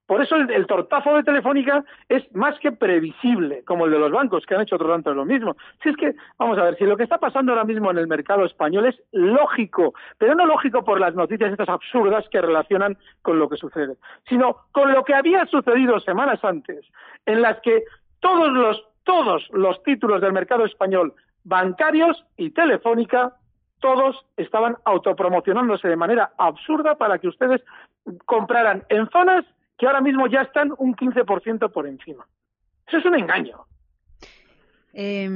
Por 0.06 0.20
eso 0.20 0.36
el, 0.36 0.66
tortazo 0.66 1.14
de 1.14 1.22
Telefónica 1.22 1.84
es 2.08 2.22
más 2.34 2.58
que 2.58 2.72
previsible, 2.72 3.62
como 3.64 3.86
el 3.86 3.92
de 3.92 3.98
los 3.98 4.10
bancos, 4.10 4.44
que 4.44 4.54
han 4.54 4.62
hecho 4.62 4.74
otro 4.74 4.90
tanto 4.90 5.14
lo 5.14 5.24
mismo. 5.24 5.56
Si 5.82 5.90
es 5.90 5.96
que, 5.96 6.14
vamos 6.38 6.58
a 6.58 6.64
ver, 6.64 6.76
si 6.76 6.84
lo 6.84 6.96
que 6.96 7.04
está 7.04 7.18
pasando 7.18 7.52
ahora 7.52 7.64
mismo 7.64 7.90
en 7.90 7.98
el 7.98 8.08
mercado 8.08 8.44
español 8.44 8.86
es 8.86 9.00
lógico, 9.12 9.94
pero 10.18 10.34
no 10.34 10.44
lógico 10.44 10.84
por 10.84 11.00
las 11.00 11.14
noticias 11.14 11.52
estas 11.52 11.68
absurdas 11.68 12.28
que 12.30 12.40
relacionan 12.40 12.98
con 13.22 13.38
lo 13.38 13.48
que 13.48 13.56
sucede, 13.56 13.96
sino 14.28 14.56
con 14.72 14.92
lo 14.92 15.04
que 15.04 15.14
había 15.14 15.46
sucedido 15.46 16.00
semanas 16.00 16.44
antes, 16.44 16.84
en 17.24 17.40
las 17.40 17.60
que 17.60 17.84
todos 18.20 18.52
los, 18.52 18.84
todos 19.04 19.48
los 19.52 19.82
títulos 19.84 20.20
del 20.20 20.32
mercado 20.32 20.64
español, 20.64 21.14
bancarios 21.44 22.24
y 22.36 22.50
Telefónica, 22.50 23.36
todos 23.80 24.24
estaban 24.36 24.76
autopromocionándose 24.84 25.88
de 25.88 25.96
manera 25.96 26.32
absurda 26.38 26.96
para 26.96 27.18
que 27.18 27.28
ustedes 27.28 27.62
compraran 28.26 28.84
en 28.88 29.08
zonas 29.10 29.44
que 29.82 29.88
ahora 29.88 30.00
mismo 30.00 30.28
ya 30.28 30.42
están 30.42 30.72
un 30.78 30.94
15% 30.94 31.72
por 31.72 31.88
encima. 31.88 32.24
Eso 32.86 32.98
es 32.98 33.04
un 33.04 33.16
engaño. 33.16 33.66
Eh, 34.92 35.28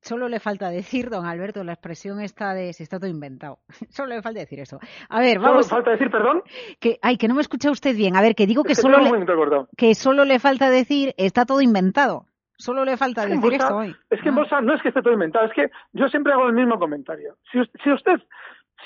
solo 0.00 0.26
le 0.26 0.40
falta 0.40 0.70
decir, 0.70 1.10
don 1.10 1.26
Alberto, 1.26 1.62
la 1.62 1.74
expresión 1.74 2.22
esta 2.22 2.54
de 2.54 2.72
si 2.72 2.82
está 2.82 2.98
todo 2.98 3.10
inventado. 3.10 3.58
solo 3.90 4.14
le 4.14 4.22
falta 4.22 4.40
decir 4.40 4.60
eso. 4.60 4.80
A 5.10 5.20
ver, 5.20 5.38
vamos. 5.38 5.66
¿Solo 5.66 5.80
le 5.80 5.84
falta 5.84 5.90
decir 5.90 6.10
perdón? 6.10 6.42
Que, 6.80 6.98
ay, 7.02 7.18
que 7.18 7.28
no 7.28 7.34
me 7.34 7.42
escucha 7.42 7.70
usted 7.70 7.94
bien. 7.94 8.16
A 8.16 8.22
ver, 8.22 8.34
que 8.34 8.46
digo 8.46 8.64
que, 8.64 8.74
solo, 8.74 8.96
le, 8.96 9.66
que 9.76 9.94
solo 9.94 10.24
le 10.24 10.38
falta 10.38 10.70
decir 10.70 11.12
está 11.18 11.44
todo 11.44 11.60
inventado. 11.60 12.24
Solo 12.56 12.86
le 12.86 12.96
falta 12.96 13.26
decir 13.26 13.52
eso 13.52 13.76
hoy. 13.76 13.94
Es 14.08 14.22
que 14.22 14.30
en 14.30 14.34
bolsa 14.34 14.62
no 14.62 14.72
es 14.72 14.80
que 14.80 14.88
esté 14.88 15.02
todo 15.02 15.12
inventado, 15.12 15.44
es 15.44 15.52
que 15.52 15.70
yo 15.92 16.08
siempre 16.08 16.32
hago 16.32 16.46
el 16.46 16.54
mismo 16.54 16.78
comentario. 16.78 17.36
Si, 17.52 17.58
si 17.84 17.92
usted 17.92 18.18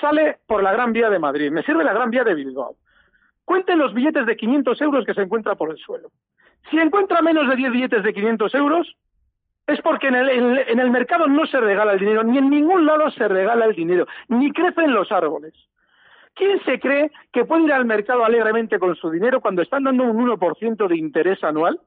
sale 0.01 0.39
por 0.45 0.61
la 0.61 0.73
Gran 0.73 0.91
Vía 0.91 1.09
de 1.09 1.19
Madrid, 1.19 1.51
me 1.51 1.63
sirve 1.63 1.85
la 1.85 1.93
Gran 1.93 2.09
Vía 2.09 2.25
de 2.25 2.35
Bilbao, 2.35 2.75
cuente 3.45 3.75
los 3.75 3.93
billetes 3.93 4.25
de 4.25 4.35
500 4.35 4.81
euros 4.81 5.05
que 5.05 5.13
se 5.13 5.21
encuentra 5.21 5.55
por 5.55 5.71
el 5.71 5.77
suelo. 5.77 6.09
Si 6.69 6.77
encuentra 6.77 7.21
menos 7.21 7.47
de 7.47 7.55
10 7.55 7.71
billetes 7.71 8.03
de 8.03 8.13
500 8.13 8.55
euros, 8.55 8.95
es 9.67 9.81
porque 9.81 10.07
en 10.07 10.15
el, 10.15 10.29
en, 10.29 10.79
el, 10.79 10.91
mercado 10.91 11.27
no 11.27 11.45
se 11.47 11.59
regala 11.59 11.93
el 11.93 11.99
dinero, 11.99 12.23
ni 12.23 12.37
en 12.37 12.49
ningún 12.49 12.85
lado 12.85 13.09
se 13.11 13.27
regala 13.27 13.65
el 13.65 13.75
dinero, 13.75 14.07
ni 14.27 14.51
crecen 14.51 14.93
los 14.93 15.11
árboles. 15.11 15.53
¿Quién 16.35 16.61
se 16.65 16.79
cree 16.79 17.11
que 17.31 17.45
puede 17.45 17.63
ir 17.63 17.73
al 17.73 17.85
mercado 17.85 18.25
alegremente 18.25 18.77
con 18.77 18.95
su 18.95 19.09
dinero 19.09 19.41
cuando 19.41 19.61
están 19.61 19.85
dando 19.85 20.03
un 20.03 20.27
1% 20.27 20.87
de 20.87 20.97
interés 20.97 21.43
anual 21.43 21.79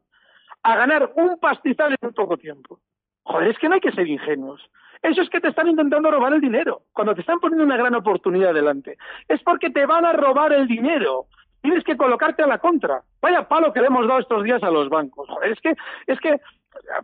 a 0.63 0.77
ganar 0.77 1.13
un 1.17 1.39
pastizal 1.39 1.93
en 1.93 1.99
muy 2.01 2.13
poco 2.13 2.37
tiempo? 2.37 2.81
Joder, 3.25 3.49
es 3.49 3.59
que 3.59 3.69
no 3.69 3.75
hay 3.75 3.81
que 3.81 3.93
ser 3.93 4.09
ingenuos. 4.09 4.71
Eso 5.03 5.23
es 5.23 5.29
que 5.29 5.41
te 5.41 5.49
están 5.49 5.69
intentando 5.69 6.11
robar 6.11 6.33
el 6.33 6.41
dinero. 6.41 6.83
Cuando 6.93 7.15
te 7.15 7.21
están 7.21 7.39
poniendo 7.39 7.65
una 7.65 7.77
gran 7.77 7.95
oportunidad 7.95 8.55
delante, 8.55 8.97
es 9.29 9.41
porque 9.43 9.71
te 9.71 9.87
van 9.87 10.05
a 10.05 10.13
robar 10.13 10.53
el 10.53 10.67
dinero 10.67 11.27
tienes 11.61 11.85
que 11.85 11.97
colocarte 11.97 12.43
a 12.43 12.47
la 12.47 12.59
contra. 12.59 13.03
Vaya 13.21 13.49
palo 13.49 13.73
que 13.73 13.81
le 13.81 13.89
hemos 13.89 14.07
dado 14.07 14.21
estos 14.21 14.45
días 14.45 14.63
a 14.63 14.71
los 14.71 14.89
bancos. 14.89 15.29
Es 15.45 15.61
que, 15.61 15.75
es 16.07 16.21
que, 16.21 16.31
eso 16.31 16.41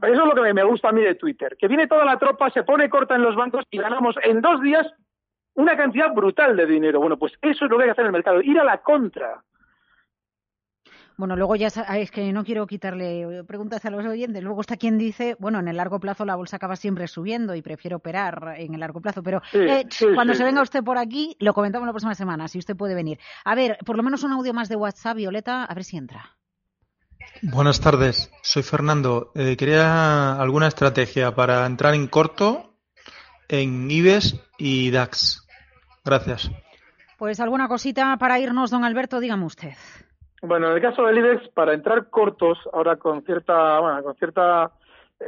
es 0.03 0.17
lo 0.17 0.35
que 0.35 0.55
me 0.55 0.65
gusta 0.65 0.89
a 0.89 0.93
mí 0.93 1.03
de 1.03 1.15
Twitter, 1.15 1.57
que 1.59 1.69
viene 1.69 1.87
toda 1.87 2.05
la 2.05 2.19
tropa, 2.19 2.51
se 2.51 2.63
pone 2.63 2.89
corta 2.89 3.15
en 3.15 3.23
los 3.23 3.37
bancos 3.37 3.65
y 3.71 3.79
ganamos 3.79 4.17
en 4.23 4.41
dos 4.41 4.61
días 4.61 4.87
una 5.55 5.77
cantidad 5.77 6.13
brutal 6.13 6.57
de 6.57 6.67
dinero. 6.67 7.01
Bueno, 7.01 7.17
pues 7.17 7.33
eso 7.43 7.65
es 7.65 7.71
lo 7.71 7.77
que 7.77 7.85
hay 7.85 7.89
que 7.89 7.93
hacer 7.93 8.03
en 8.03 8.09
el 8.09 8.13
mercado, 8.13 8.43
ir 8.43 8.59
a 8.59 8.65
la 8.65 8.79
contra. 8.79 9.43
Bueno, 11.17 11.37
luego 11.37 11.55
ya 11.55 11.69
es 11.69 12.11
que 12.11 12.33
no 12.33 12.45
quiero 12.45 12.67
quitarle 12.67 13.45
preguntas 13.45 13.85
a 13.85 13.91
los 13.91 14.05
oyentes. 14.05 14.43
Luego 14.43 14.61
está 14.61 14.77
quien 14.77 14.99
dice, 14.99 15.37
bueno, 15.39 15.61
en 15.61 15.69
el 15.69 15.77
largo 15.77 16.01
plazo 16.01 16.25
la 16.25 16.35
bolsa 16.35 16.57
acaba 16.57 16.75
siempre 16.75 17.07
subiendo 17.07 17.55
y 17.55 17.63
prefiero 17.63 17.99
operar 17.99 18.55
en 18.59 18.75
el 18.75 18.81
largo 18.81 19.01
plazo. 19.01 19.23
Pero 19.23 19.41
sí, 19.53 19.59
eh, 19.59 19.87
sí, 19.91 20.07
cuando 20.15 20.33
sí, 20.33 20.39
se 20.39 20.45
venga 20.45 20.63
usted 20.63 20.83
por 20.83 20.99
aquí, 20.99 21.37
lo 21.39 21.55
comentamos 21.55 21.87
la 21.87 21.93
próxima 21.93 22.15
semana, 22.15 22.49
si 22.49 22.59
usted 22.59 22.77
puede 22.77 22.95
venir. 22.95 23.21
A 23.45 23.55
ver, 23.55 23.79
por 23.87 23.97
lo 23.97 24.03
menos 24.03 24.25
un 24.25 24.33
audio 24.33 24.53
más 24.53 24.69
de 24.69 24.77
WhatsApp, 24.77 25.17
Violeta, 25.17 25.65
a 25.65 25.75
ver 25.75 25.85
si 25.85 25.97
entra. 25.97 26.37
Buenas 27.43 27.81
tardes, 27.81 28.31
soy 28.43 28.63
Fernando. 28.63 29.31
Eh, 29.35 29.57
quería 29.57 30.35
alguna 30.35 30.67
estrategia 30.67 31.35
para 31.35 31.65
entrar 31.67 31.95
en 31.95 32.09
corto 32.09 32.75
en 33.49 33.91
IBEX 33.91 34.41
y 34.59 34.91
DAX. 34.91 35.47
Gracias. 36.05 36.51
Pues 37.19 37.41
alguna 37.41 37.69
cosita 37.69 38.17
para 38.19 38.39
irnos, 38.41 38.71
don 38.71 38.85
Alberto, 38.85 39.21
dígame 39.21 39.45
usted. 39.45 39.75
Bueno, 40.47 40.69
en 40.69 40.77
el 40.77 40.83
caso 40.83 41.07
del 41.07 41.17
IBEX, 41.17 41.49
para 41.55 41.73
entrar 41.73 42.11
cortos, 42.11 42.59
ahora 42.75 42.97
con 42.97 43.23
cierta, 43.23 43.81
bueno, 43.81 44.03
con 44.03 44.15
cierta 44.17 44.73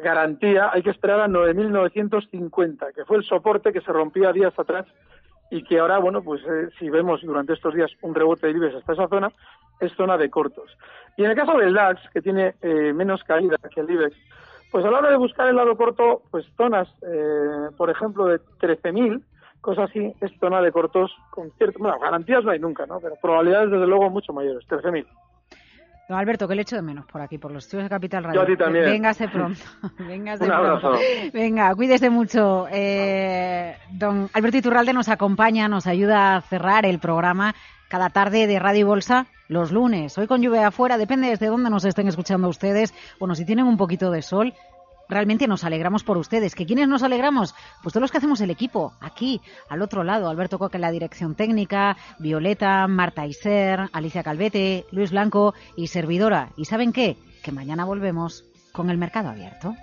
garantía, 0.02 0.68
hay 0.70 0.82
que 0.82 0.90
esperar 0.90 1.20
a 1.20 1.26
9.950, 1.26 2.92
que 2.94 3.06
fue 3.06 3.16
el 3.16 3.24
soporte 3.24 3.72
que 3.72 3.80
se 3.80 3.92
rompía 3.92 4.30
días 4.32 4.52
atrás 4.58 4.84
y 5.50 5.64
que 5.64 5.78
ahora, 5.78 5.96
bueno, 6.00 6.22
pues 6.22 6.42
eh, 6.42 6.68
si 6.78 6.90
vemos 6.90 7.22
durante 7.22 7.54
estos 7.54 7.72
días 7.72 7.90
un 8.02 8.14
rebote 8.14 8.46
del 8.46 8.56
IBEX 8.56 8.74
hasta 8.74 8.92
esa 8.92 9.08
zona, 9.08 9.32
es 9.80 9.90
zona 9.94 10.18
de 10.18 10.28
cortos. 10.28 10.76
Y 11.16 11.24
en 11.24 11.30
el 11.30 11.36
caso 11.36 11.56
del 11.56 11.72
DAX, 11.72 11.98
que 12.10 12.20
tiene 12.20 12.54
eh, 12.60 12.92
menos 12.92 13.24
caída 13.24 13.56
que 13.74 13.80
el 13.80 13.90
IBEX, 13.90 14.14
pues 14.70 14.84
a 14.84 14.90
la 14.90 14.98
hora 14.98 15.08
de 15.08 15.16
buscar 15.16 15.48
el 15.48 15.56
lado 15.56 15.78
corto, 15.78 16.24
pues 16.30 16.44
zonas, 16.58 16.88
eh, 17.00 17.70
por 17.78 17.88
ejemplo, 17.88 18.26
de 18.26 18.38
13.000, 18.60 19.22
cosas 19.60 19.90
así, 19.90 20.12
es 20.20 20.30
zona 20.38 20.60
de 20.60 20.72
cortos 20.72 21.10
con 21.30 21.50
cierto, 21.58 21.78
bueno, 21.78 21.98
garantías 21.98 22.44
no 22.44 22.50
hay 22.50 22.58
nunca, 22.58 22.86
¿no? 22.86 23.00
Pero 23.00 23.16
probabilidades 23.20 23.70
desde 23.70 23.86
luego 23.86 24.10
mucho 24.10 24.32
mayores, 24.32 24.66
13.000. 24.68 25.06
Don 26.08 26.18
Alberto, 26.18 26.46
que 26.46 26.54
le 26.54 26.62
echo 26.62 26.76
de 26.76 26.82
menos 26.82 27.04
por 27.06 27.20
aquí, 27.20 27.36
por 27.36 27.50
los 27.50 27.64
estudios 27.64 27.86
de 27.86 27.90
Capital 27.90 28.22
Radio. 28.22 28.40
Yo 28.40 28.42
a 28.44 28.46
ti 28.46 28.56
también. 28.56 28.84
Véngase 28.84 29.26
pronto. 29.32 29.60
Véngase 29.98 30.44
Un 30.44 30.52
abrazo. 30.52 30.90
pronto. 30.90 31.00
Venga, 31.32 31.74
cuídese 31.74 32.10
mucho. 32.10 32.66
Eh, 32.70 33.76
don 33.90 34.30
Alberto 34.32 34.58
Iturralde 34.58 34.92
nos 34.92 35.08
acompaña, 35.08 35.68
nos 35.68 35.88
ayuda 35.88 36.36
a 36.36 36.40
cerrar 36.42 36.86
el 36.86 37.00
programa 37.00 37.54
cada 37.88 38.10
tarde 38.10 38.46
de 38.46 38.58
Radio 38.60 38.80
y 38.80 38.84
Bolsa 38.84 39.26
los 39.48 39.72
lunes. 39.72 40.16
Hoy 40.18 40.26
con 40.26 40.42
lluvia 40.42 40.68
afuera, 40.68 40.98
depende 40.98 41.28
desde 41.28 41.46
dónde 41.46 41.70
nos 41.70 41.84
estén 41.84 42.08
escuchando 42.08 42.48
ustedes. 42.48 42.94
Bueno, 43.18 43.34
si 43.34 43.44
tienen 43.44 43.66
un 43.66 43.76
poquito 43.76 44.10
de 44.10 44.22
sol, 44.22 44.54
realmente 45.08 45.46
nos 45.46 45.64
alegramos 45.64 46.04
por 46.04 46.18
ustedes. 46.18 46.54
¿Que 46.54 46.66
quiénes 46.66 46.88
nos 46.88 47.02
alegramos? 47.02 47.54
Pues 47.82 47.92
todos 47.92 48.02
los 48.02 48.10
que 48.10 48.18
hacemos 48.18 48.40
el 48.40 48.50
equipo, 48.50 48.94
aquí, 49.00 49.40
al 49.68 49.82
otro 49.82 50.04
lado. 50.04 50.28
Alberto 50.28 50.58
Coque 50.58 50.76
en 50.76 50.82
la 50.82 50.90
dirección 50.90 51.34
técnica, 51.34 51.96
Violeta, 52.18 52.86
Marta 52.86 53.26
Iser, 53.26 53.88
Alicia 53.92 54.22
Calvete, 54.22 54.86
Luis 54.90 55.10
Blanco 55.10 55.54
y 55.76 55.88
servidora. 55.88 56.50
¿Y 56.56 56.64
saben 56.64 56.92
qué? 56.92 57.16
Que 57.42 57.52
mañana 57.52 57.84
volvemos 57.84 58.44
con 58.72 58.90
el 58.90 58.98
mercado 58.98 59.30
abierto. 59.30 59.74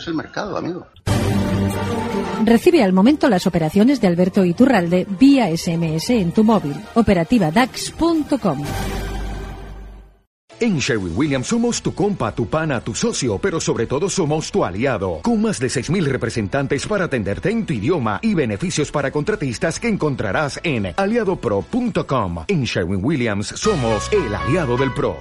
Es 0.00 0.08
el 0.08 0.14
mercado, 0.14 0.56
amigo. 0.56 0.86
Recibe 2.44 2.82
al 2.82 2.92
momento 2.92 3.28
las 3.28 3.46
operaciones 3.46 4.00
de 4.00 4.08
Alberto 4.08 4.44
Iturralde 4.44 5.06
vía 5.18 5.54
SMS 5.56 6.10
en 6.10 6.32
tu 6.32 6.42
móvil. 6.42 6.74
Operativa 6.94 7.50
DAX.com. 7.50 8.64
En 10.58 10.78
Sherwin 10.78 11.16
Williams 11.16 11.46
somos 11.46 11.80
tu 11.80 11.94
compa, 11.94 12.34
tu 12.34 12.46
pana, 12.46 12.82
tu 12.82 12.94
socio, 12.94 13.38
pero 13.38 13.60
sobre 13.60 13.86
todo 13.86 14.10
somos 14.10 14.50
tu 14.50 14.62
aliado, 14.62 15.20
con 15.22 15.40
más 15.40 15.58
de 15.58 15.68
6.000 15.68 16.04
representantes 16.04 16.86
para 16.86 17.06
atenderte 17.06 17.50
en 17.50 17.64
tu 17.64 17.72
idioma 17.72 18.18
y 18.22 18.34
beneficios 18.34 18.90
para 18.90 19.10
contratistas 19.10 19.80
que 19.80 19.88
encontrarás 19.88 20.60
en 20.62 20.92
aliadopro.com. 20.94 22.44
En 22.46 22.64
Sherwin 22.64 23.02
Williams 23.02 23.46
somos 23.56 24.12
el 24.12 24.34
aliado 24.34 24.76
del 24.76 24.92
PRO. 24.92 25.16